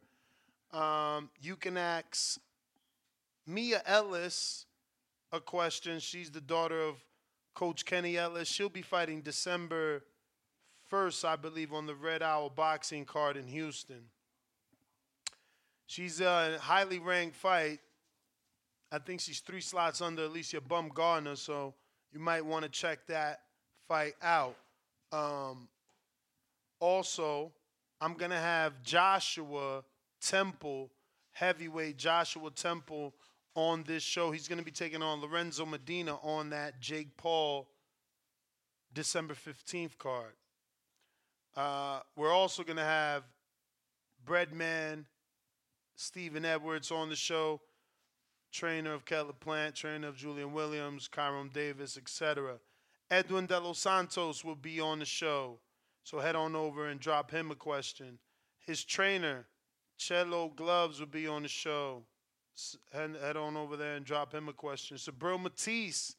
[0.75, 2.41] um, you can ask
[3.47, 4.67] Mia Ellis
[5.33, 6.01] a question.
[6.01, 6.97] She's the daughter of
[7.55, 8.49] Coach Kenny Ellis.
[8.49, 10.03] She'll be fighting December
[10.91, 14.03] 1st, I believe, on the Red Owl boxing card in Houston.
[15.87, 17.79] She's a highly ranked fight.
[18.91, 21.75] I think she's three slots under Alicia Baumgardner, so
[22.13, 23.41] you might want to check that
[23.87, 24.57] fight out.
[25.13, 25.69] Um,
[26.81, 27.53] also,
[28.01, 29.85] I'm going to have Joshua
[30.25, 30.91] Temple,
[31.33, 33.15] heavyweight Joshua Temple,
[33.55, 34.31] on this show.
[34.31, 37.69] He's going to be taking on Lorenzo Medina on that Jake Paul
[38.93, 40.33] December 15th card.
[41.57, 43.25] Uh, we're also going to have
[44.25, 45.05] Breadman,
[45.95, 47.61] Stephen Edwards on the show,
[48.53, 52.59] trainer of Caleb Plant, trainer of Julian Williams, Kyron Davis, etc.
[53.11, 55.59] Edwin De Los Santos will be on the show,
[56.03, 58.19] so head on over and drop him a question.
[58.59, 59.47] His trainer,
[59.97, 62.03] Cello Gloves, will be on the show.
[62.93, 64.97] Head, head on over there and drop him a question.
[64.97, 66.15] Subriel Matias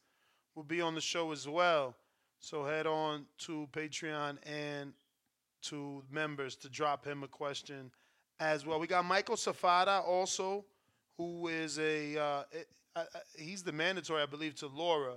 [0.54, 1.96] will be on the show as well.
[2.38, 4.92] So head on to Patreon and
[5.62, 7.90] to members to drop him a question
[8.38, 8.78] as well.
[8.78, 10.64] We got Michael Safada also,
[11.16, 12.42] who is a uh,
[13.36, 15.14] he's the mandatory, I believe, to Laura.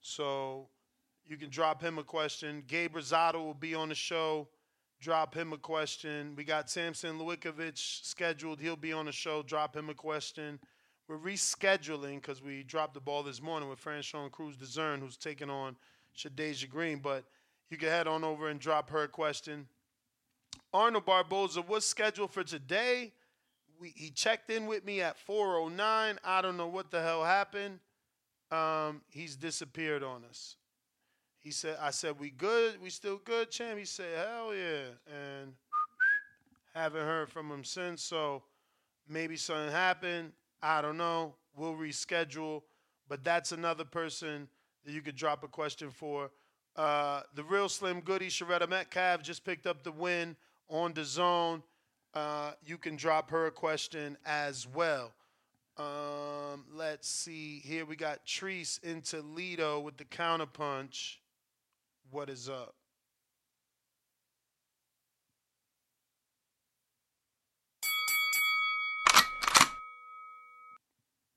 [0.00, 0.68] So
[1.26, 2.62] you can drop him a question.
[2.66, 4.48] Gabe Rosado will be on the show.
[5.00, 6.34] Drop him a question.
[6.36, 8.60] We got Sampson Lewkowicz scheduled.
[8.60, 9.42] He'll be on the show.
[9.42, 10.60] Drop him a question.
[11.08, 15.76] We're rescheduling because we dropped the ball this morning with Franchon Crews-Dezurn, who's taking on
[16.16, 16.98] Shadasia Green.
[16.98, 17.24] But
[17.70, 19.68] you can head on over and drop her a question.
[20.72, 23.12] Arnold Barboza was scheduled for today.
[23.80, 26.18] We, he checked in with me at 409.
[26.22, 27.80] I don't know what the hell happened.
[28.52, 30.56] Um, he's disappeared on us.
[31.40, 32.80] He said, I said, we good?
[32.82, 33.78] We still good, champ?
[33.78, 34.92] He said, hell yeah.
[35.06, 35.54] And
[36.74, 38.02] haven't heard from him since.
[38.02, 38.42] So
[39.08, 40.32] maybe something happened.
[40.62, 41.34] I don't know.
[41.56, 42.62] We'll reschedule.
[43.08, 44.48] But that's another person
[44.84, 46.30] that you could drop a question for.
[46.76, 50.36] Uh, the real Slim Goody, Sharetta Metcalf, just picked up the win
[50.68, 51.62] on the zone.
[52.14, 55.12] Uh, you can drop her a question as well.
[55.78, 57.60] Um, let's see.
[57.64, 61.16] Here we got Treese in Toledo with the counterpunch.
[62.10, 62.74] What is up?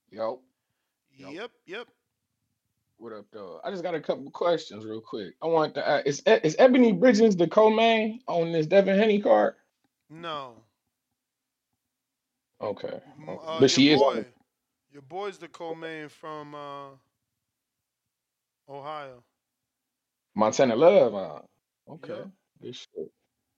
[0.09, 0.41] Yo.
[1.17, 1.87] Yep, yep.
[2.97, 3.59] What up, though?
[3.63, 5.35] I just got a couple questions real quick.
[5.41, 9.19] I want to ask, is, E- is Ebony Bridges the co-main on this Devin Haney
[9.21, 9.55] card?
[10.09, 10.55] No.
[12.61, 12.99] Okay.
[13.19, 13.45] M- okay.
[13.47, 14.25] Uh, But she your is boy,
[14.91, 16.89] your boy's the co-main from uh,
[18.69, 19.23] Ohio.
[20.35, 21.15] Montana Love.
[21.15, 22.13] Uh, okay.
[22.13, 22.29] Yep.
[22.61, 23.11] Good shit.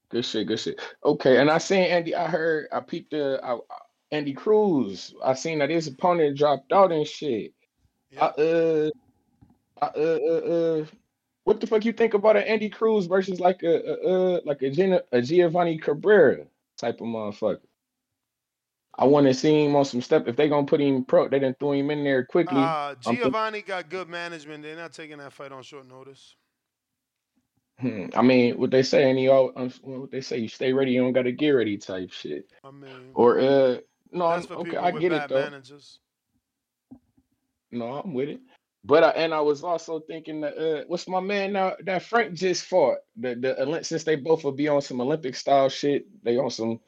[0.10, 0.48] Good shit.
[0.48, 0.82] Good shit.
[1.04, 1.38] Okay.
[1.38, 2.16] And I seen Andy.
[2.16, 2.68] I heard.
[2.72, 3.60] I peeped the I, I-
[4.12, 5.14] Andy Cruz.
[5.24, 7.54] I seen that his opponent dropped out and shit.
[8.18, 8.90] I, uh,
[9.82, 10.86] I, uh, uh, uh,
[11.44, 14.62] what the fuck you think about an Andy Cruz versus like a, a uh like
[14.62, 16.46] a, Gina, a Giovanni Cabrera
[16.78, 17.60] type of motherfucker?
[18.98, 20.24] I want to see him on some stuff.
[20.28, 22.58] If they gonna put him pro, they didn't throw him in there quickly.
[22.58, 24.64] Uh, I'm Giovanni got good management.
[24.64, 26.36] They're not taking that fight on short notice.
[27.80, 30.72] Hmm, I mean, what they say, and he all um, what they say, you stay
[30.72, 32.50] ready, you don't gotta get ready type shit.
[32.64, 33.78] I mean, Or uh,
[34.12, 35.44] no, that's I'm, for okay, people I with get it bad though.
[35.44, 36.00] managers.
[37.72, 38.40] No, I'm with it.
[38.86, 42.34] But I, and I was also thinking that uh, what's my man now that Frank
[42.34, 46.06] just fought the the Olymp- since they both will be on some Olympic style shit,
[46.24, 46.80] they on some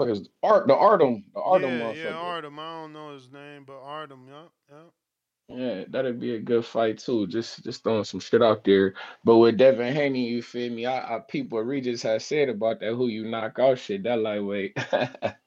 [0.00, 2.04] fuckers art the Artem the Artem yeah, motherfucker.
[2.04, 2.58] yeah, Artem.
[2.58, 4.26] I don't know his name, but Artem.
[4.28, 5.01] Yeah, yeah.
[5.48, 7.28] Yeah, that'd be a good fight too.
[7.28, 8.94] Just just throwing some shit out there.
[9.24, 10.86] But with Devin Haney, you feel me?
[10.86, 11.20] I, I
[11.50, 14.02] what Regis has said about that who you knock out shit.
[14.04, 15.38] That lightweight, that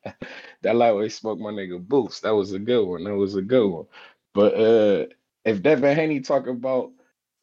[0.63, 2.21] lightweight smoked my nigga boots.
[2.21, 3.03] That was a good one.
[3.05, 3.87] That was a good one.
[4.33, 5.07] But uh
[5.45, 6.91] if Devin Haney talk about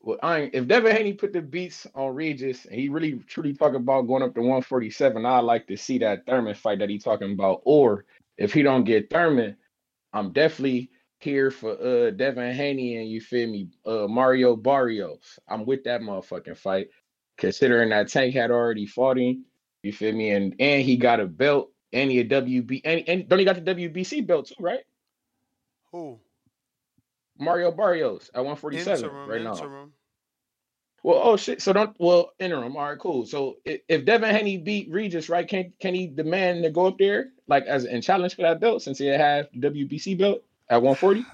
[0.01, 3.55] well, I ain't, if Devin Haney put the beats on Regis and he really truly
[3.55, 6.99] talk about going up to 147, I'd like to see that Thurman fight that he
[7.01, 7.63] talking about.
[7.67, 8.07] Or
[8.39, 9.55] if he don't get Thurman,
[10.15, 10.91] I'm definitely
[11.23, 15.39] here for uh Devin Haney and you feel me, uh Mario Barrios.
[15.49, 16.89] I'm with that motherfucking fight.
[17.39, 19.45] Considering that Tank had already fought him,
[19.83, 23.29] you feel me, and and he got a belt and he a WB and, and
[23.29, 24.81] don't he got the WBC belt too, right?
[25.93, 26.19] Who?
[27.39, 29.53] Mario Barrios at 147 Interim, right now.
[29.53, 29.93] interim.
[31.03, 31.61] Well, oh shit.
[31.61, 32.77] So don't well interim.
[32.77, 33.27] All right, cool.
[33.27, 35.47] So if, if Devin Haney beat Regis, right?
[35.47, 38.83] Can can he demand to go up there like as and challenge for that belt
[38.83, 41.27] since he had the WBC belt at 140?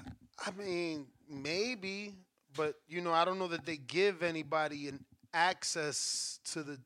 [0.45, 2.15] I mean, maybe,
[2.55, 6.79] but you know, I don't know that they give anybody an access to the.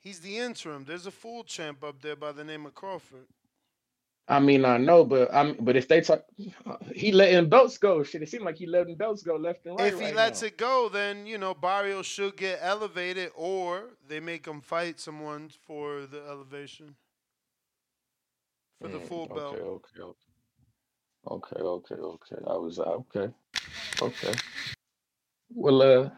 [0.00, 0.84] He's the interim.
[0.84, 3.26] There's a full champ up there by the name of Crawford.
[4.28, 6.24] I mean, I know, but I'm but if they talk,
[6.94, 8.02] he letting belts go.
[8.02, 9.92] Shit, it seemed like he letting belts go left and right.
[9.92, 10.48] if he right lets now.
[10.48, 15.50] it go, then you know Barrios should get elevated, or they make him fight someone
[15.66, 16.96] for the elevation
[18.80, 19.60] for the Mm, full belt.
[19.62, 20.00] Okay, okay,
[21.28, 22.36] okay, okay, okay, okay.
[22.46, 23.32] I was uh, okay,
[24.00, 24.32] okay.
[25.54, 26.10] Well, uh,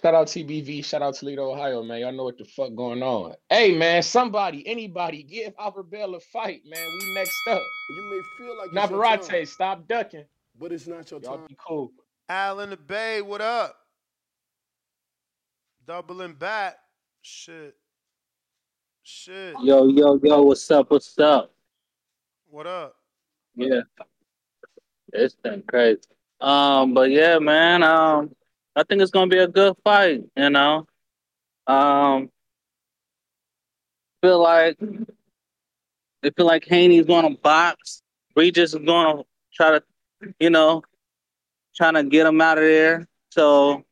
[0.00, 2.00] shout out TBV, shout out Toledo, Ohio, man.
[2.00, 3.34] Y'all know what the fuck going on.
[3.50, 6.92] Hey, man, somebody, anybody, give Albert Bell a fight, man.
[6.92, 7.72] We next up.
[7.88, 10.24] You may feel like it's your Navarrete, time, stop ducking.
[10.58, 11.46] but it's not your Y'all time.
[11.48, 11.92] be cool.
[12.28, 13.76] Al in the Bay, what up?
[15.86, 16.76] Doubling back.
[17.22, 17.74] Shit.
[19.02, 19.54] Shit.
[19.62, 20.90] Yo, yo, yo, what's up?
[20.90, 21.54] What's up?
[22.50, 22.96] What up?
[23.56, 23.80] Yeah.
[25.12, 26.00] It's been crazy.
[26.40, 28.34] Um, but yeah, man, um,
[28.76, 30.86] I think it's gonna be a good fight, you know.
[31.66, 32.30] Um
[34.22, 34.76] feel like
[36.24, 38.02] I feel like Haney's gonna box.
[38.36, 39.82] Regis is gonna try to,
[40.40, 40.82] you know,
[41.76, 43.06] trying to get him out of there.
[43.30, 43.84] So,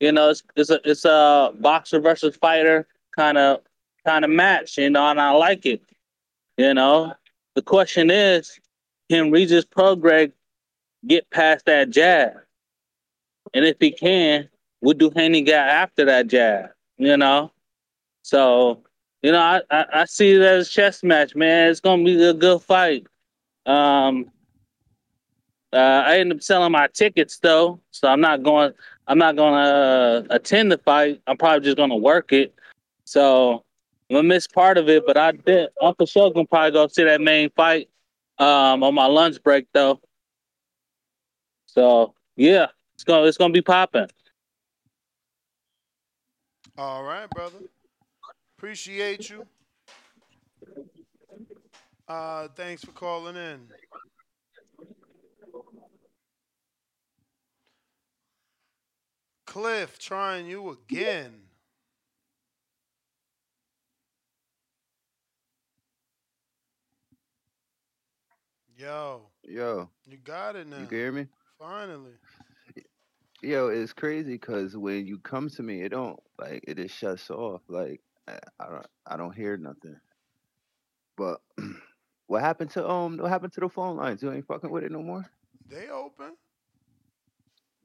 [0.00, 3.60] you know, it's it's a it's a boxer versus fighter kind of
[4.06, 5.82] kind of match, you know, and I like it.
[6.56, 7.14] You know,
[7.54, 8.58] the question is,
[9.10, 10.32] can Regis Prograis
[11.08, 12.32] get past that jab?
[13.54, 14.48] And if he can,
[14.80, 16.70] what do Haney got after that jab?
[16.98, 17.52] You know,
[18.22, 18.82] so
[19.22, 21.70] you know, I, I, I see it as a chess match, man.
[21.70, 23.06] It's gonna be a good fight.
[23.66, 24.30] Um,
[25.72, 28.72] uh, I ended up selling my tickets though, so I'm not going.
[29.06, 31.20] I'm not gonna uh, attend the fight.
[31.26, 32.54] I'm probably just gonna work it.
[33.04, 33.64] So
[34.08, 35.70] I'm gonna miss part of it, but I did.
[36.06, 37.88] Sure gonna probably go see that main fight
[38.38, 40.00] um, on my lunch break though.
[41.68, 44.08] So yeah, it's gonna it's gonna be popping.
[46.76, 47.58] All right, brother.
[48.56, 49.46] Appreciate you.
[52.08, 53.60] Uh, thanks for calling in.
[59.46, 61.32] Cliff, trying you again.
[68.76, 70.78] Yo, Yo, you got it now.
[70.78, 71.26] you can hear me?
[71.58, 72.12] Finally.
[73.42, 77.30] Yo, it's crazy because when you come to me, it don't like it just shuts
[77.30, 77.62] off.
[77.68, 79.96] Like I, I don't, I don't hear nothing.
[81.16, 81.40] But
[82.26, 83.16] what happened to um?
[83.16, 84.22] What happened to the phone lines?
[84.22, 85.24] You ain't fucking with it no more.
[85.68, 86.36] They open.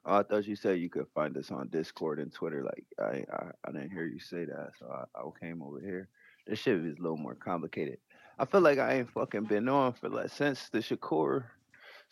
[0.05, 2.63] Oh, I thought you said you could find us on Discord and Twitter.
[2.63, 6.09] Like I, I, I didn't hear you say that, so I, I came over here.
[6.45, 7.99] This shit is a little more complicated.
[8.37, 11.45] I feel like I ain't fucking been on for like since the Shakur,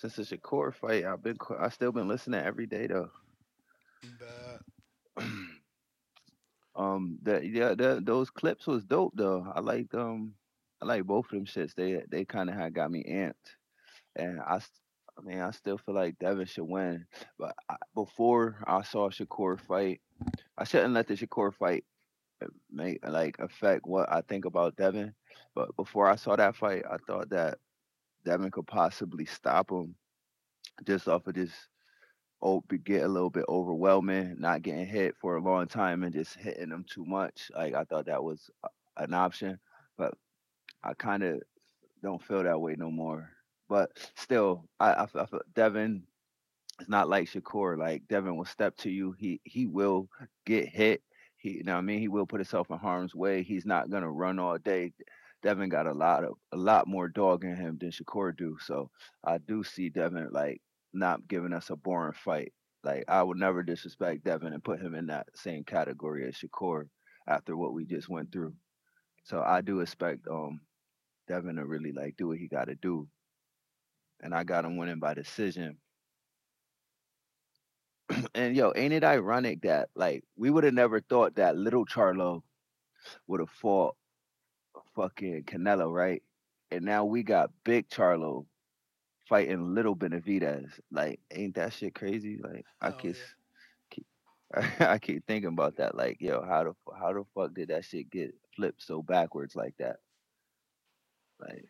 [0.01, 1.05] since the Shakur fight.
[1.05, 3.09] I've been I still been listening every day though.
[6.75, 9.45] um, that yeah, that those clips was dope though.
[9.53, 10.33] I like um,
[10.81, 11.75] I like both of them shits.
[11.75, 13.55] They they kind of had got me amped,
[14.15, 14.59] and I
[15.17, 17.05] I mean, I still feel like Devin should win,
[17.37, 20.01] but I, before I saw Shakur fight,
[20.57, 21.83] I shouldn't let the Shakur fight
[22.43, 25.13] uh, make like affect what I think about Devin.
[25.53, 27.59] But before I saw that fight, I thought that
[28.25, 29.95] Devin could possibly stop him
[30.85, 31.51] just off of this
[32.41, 36.35] oh get a little bit overwhelming, not getting hit for a long time and just
[36.35, 37.51] hitting him too much.
[37.55, 38.49] Like I thought that was
[38.97, 39.59] an option,
[39.97, 40.13] but
[40.83, 41.41] I kind of
[42.03, 43.29] don't feel that way no more.
[43.69, 46.03] But still, I, I, I Devin
[46.79, 47.77] is not like Shakur.
[47.77, 49.13] Like Devin will step to you.
[49.13, 50.09] He he will
[50.45, 51.03] get hit.
[51.37, 53.43] He you know what I mean he will put himself in harm's way.
[53.43, 54.93] He's not gonna run all day.
[55.43, 58.57] Devin got a lot of a lot more dog in him than Shakur do.
[58.61, 58.89] So
[59.23, 60.61] I do see Devin like
[60.93, 62.53] not giving us a boring fight.
[62.83, 66.85] Like I would never disrespect Devin and put him in that same category as Shakur
[67.27, 68.53] after what we just went through.
[69.23, 70.61] So I do expect um
[71.27, 73.07] Devin to really like do what he got to do,
[74.21, 75.77] and I got him winning by decision.
[78.35, 82.41] And yo, ain't it ironic that like we would have never thought that little Charlo
[83.27, 83.95] would have fought
[84.95, 86.21] fucking Canelo, right?
[86.71, 88.45] And now we got big Charlo
[89.27, 90.67] fighting little Benavidez.
[90.91, 92.39] Like, ain't that shit crazy?
[92.41, 93.15] Like, I oh, keep,
[93.89, 94.05] keep
[94.79, 95.95] I keep thinking about that.
[95.95, 99.75] Like, yo, how the how the fuck did that shit get flipped so backwards like
[99.79, 99.97] that?
[101.39, 101.65] Like,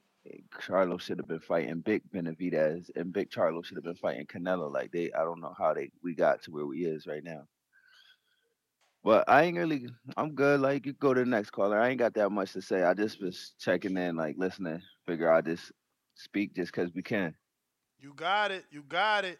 [0.59, 4.72] Charlo should have been fighting Big Benavidez, and Big Charlo should have been fighting Canelo.
[4.72, 7.47] Like, they, I don't know how they we got to where we is right now.
[9.04, 10.60] But I ain't really, I'm good.
[10.62, 11.80] Like, you go to the next caller.
[11.80, 12.84] I ain't got that much to say.
[12.84, 14.82] I just was checking in, like, listening.
[15.08, 15.72] Figure I just
[16.16, 17.36] speak just 'cause we can.
[17.99, 18.66] You got it.
[18.70, 19.39] You got it.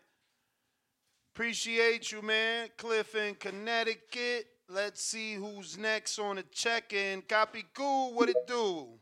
[1.34, 2.70] Appreciate you, man.
[2.78, 4.48] Cliff in Connecticut.
[4.68, 7.22] Let's see who's next on the check-in.
[7.24, 8.14] Copy cool.
[8.14, 9.00] What it do?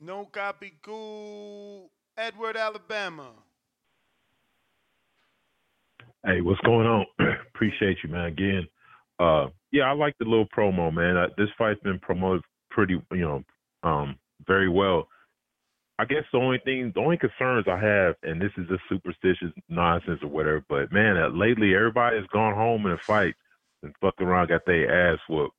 [0.00, 1.90] No copy cool.
[2.16, 3.32] Edward, Alabama.
[6.24, 7.06] Hey, what's going on?
[7.54, 8.26] Appreciate you, man.
[8.26, 8.66] Again,
[9.18, 11.16] uh, yeah, I like the little promo, man.
[11.16, 13.44] Uh, this fight's been promoted pretty, you know,
[13.82, 15.08] um, very well.
[15.98, 19.52] I guess the only thing, the only concerns I have, and this is just superstitious
[19.68, 23.34] nonsense or whatever, but man, uh, lately everybody has gone home in a fight
[23.82, 25.54] and fucked around, got their ass whooped.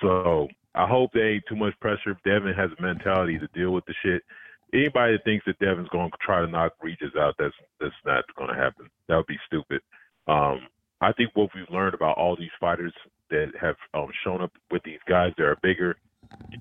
[0.00, 2.16] So I hope there ain't too much pressure.
[2.24, 4.22] Devin has a mentality to deal with the shit.
[4.72, 8.24] Anybody that thinks that Devin's going to try to knock Regis out, that's that's not
[8.36, 8.88] going to happen.
[9.08, 9.82] That would be stupid.
[10.26, 10.60] Um,
[11.02, 12.94] I think what we've learned about all these fighters
[13.30, 15.96] that have um, shown up with these guys that are bigger,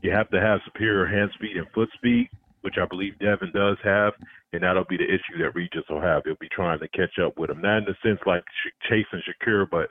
[0.01, 2.27] you have to have superior hand speed and foot speed,
[2.61, 4.13] which I believe Devin does have,
[4.51, 6.23] and that'll be the issue that Regis will have.
[6.25, 8.43] He'll be trying to catch up with him, not in the sense like
[8.89, 9.89] chasing Shakur, but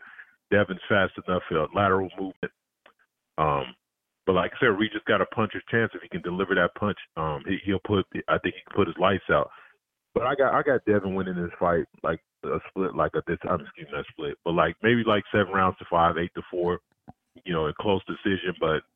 [0.51, 2.53] Devin's fast enough for lateral movement.
[3.39, 3.75] Um,
[4.31, 6.79] but like I said, Reed just got a puncher's chance if he can deliver that
[6.79, 6.99] punch.
[7.17, 8.07] Um, he, he'll put.
[8.29, 9.51] I think he can put his lights out.
[10.15, 13.43] But I got I got Devin winning this fight like a split, like a this
[13.43, 16.43] I'm excuse me, not split, but like maybe like seven rounds to five, eight to
[16.49, 16.79] four,
[17.45, 18.87] you know, a close decision, but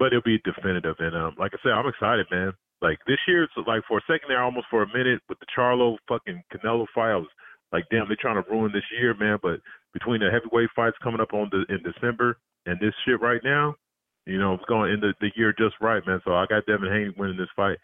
[0.00, 0.96] but it'll be definitive.
[0.98, 2.50] And um, like I said, I'm excited, man.
[2.82, 5.46] Like this year, it's like for a second there, almost for a minute with the
[5.56, 7.30] Charlo fucking Canelo fight, I was
[7.70, 9.38] like, damn, they're trying to ruin this year, man.
[9.40, 9.62] But
[9.94, 13.76] between the heavyweight fights coming up on the in December and this shit right now,
[14.26, 16.20] you know, it's going to end the, the year just right, man.
[16.24, 17.78] So I got Devin Haney winning this fight.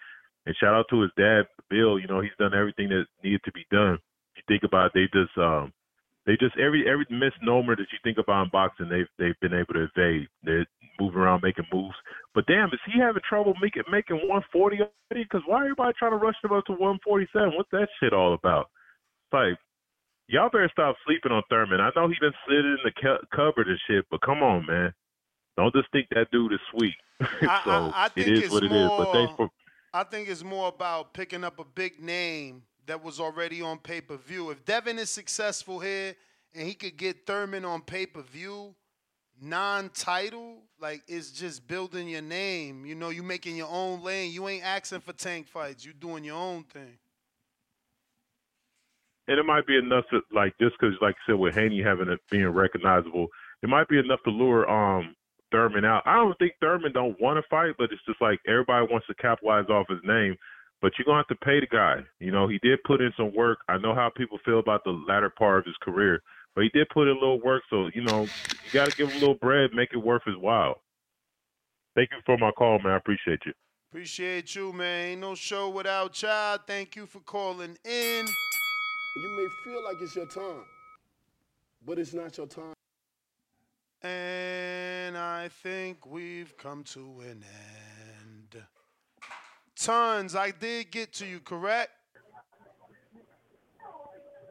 [0.47, 1.99] And shout out to his dad, Bill.
[1.99, 3.99] You know, he's done everything that needed to be done.
[4.36, 5.72] You think about it, they just um
[6.26, 9.74] they just every every misnomer that you think about in boxing, they've they've been able
[9.74, 10.28] to evade.
[10.43, 10.66] They're
[11.01, 11.97] moving around making moves.
[12.34, 15.24] But damn, is he having trouble making making 140 already?
[15.24, 17.57] Because why everybody trying to rush him up to 147?
[17.57, 18.70] What's that shit all about?
[19.26, 19.59] It's like
[20.28, 21.80] y'all better stop sleeping on Thurman.
[21.80, 24.93] I know he been sitting in the cu- cupboard and shit, but come on, man.
[25.59, 26.94] Don't just think that dude is sweet.
[27.20, 28.90] I, so I, I it think it's what it more, is.
[28.98, 29.50] But thanks for
[29.92, 34.00] I think it's more about picking up a big name that was already on pay
[34.00, 34.50] per view.
[34.50, 36.16] If Devin is successful here
[36.54, 38.74] and he could get Thurman on pay per view,
[39.42, 42.86] non title, like it's just building your name.
[42.86, 44.32] You know, you making your own lane.
[44.32, 45.84] You ain't asking for tank fights.
[45.84, 46.98] You doing your own thing.
[49.28, 52.09] and it might be enough to like just because, like I said, with Haney having
[52.09, 53.28] it being recognizable,
[53.62, 55.14] it might be enough to lure um
[55.51, 56.03] Thurman out.
[56.07, 59.14] I don't think Thurman don't want to fight, but it's just like everybody wants to
[59.14, 60.36] capitalize off his name.
[60.80, 61.96] but you're gonna have to pay the guy.
[62.20, 63.59] You know, he did put in some work.
[63.68, 66.22] I know how people feel about the latter part of his career,
[66.55, 67.62] but he did put in a little work.
[67.70, 70.36] So you know, you got to give him a little bread, make it worth his
[70.36, 70.82] while.
[71.96, 72.92] Thank you for my call, man.
[72.92, 73.53] I appreciate you.
[73.90, 75.07] Appreciate you, man.
[75.07, 76.61] Ain't no show without child.
[76.66, 78.26] Thank you for calling in.
[79.16, 80.62] You may feel like it's your time,
[81.84, 82.74] but it's not your time.
[84.03, 87.44] And I think we've come to an
[88.22, 88.62] end.
[89.76, 91.90] Tons, I did get to you, correct?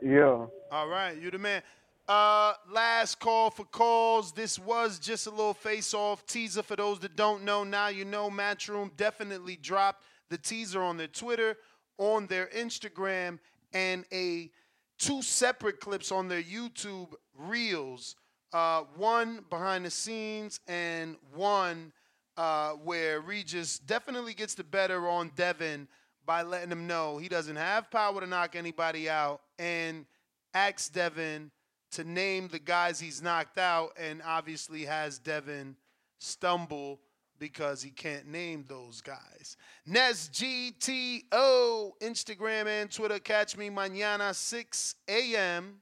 [0.01, 0.45] Yeah.
[0.71, 1.63] All right, you the man.
[2.07, 4.31] Uh, last call for calls.
[4.31, 7.63] This was just a little face-off teaser for those that don't know.
[7.65, 8.29] Now you know.
[8.29, 11.57] Matchroom definitely dropped the teaser on their Twitter,
[11.97, 13.39] on their Instagram,
[13.73, 14.49] and a
[14.97, 18.15] two separate clips on their YouTube reels.
[18.57, 21.93] Uh, one behind the scenes and one
[22.37, 25.87] uh, where Regis definitely gets the better on Devin
[26.25, 30.07] by letting him know he doesn't have power to knock anybody out and
[30.55, 31.51] asks Devin
[31.91, 35.75] to name the guys he's knocked out and obviously has Devin
[36.17, 36.99] stumble
[37.37, 39.55] because he can't name those guys.
[39.85, 43.19] Nes GTO, Instagram and Twitter.
[43.19, 45.75] Catch me mañana 6 a.m.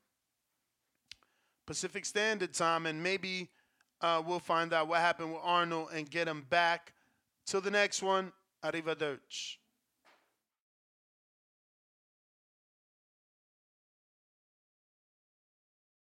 [1.65, 3.49] Pacific Standard Time, and maybe
[4.01, 6.93] uh, we'll find out what happened with Arnold and get him back.
[7.45, 8.31] Till the next one,
[8.63, 9.57] arrivederci.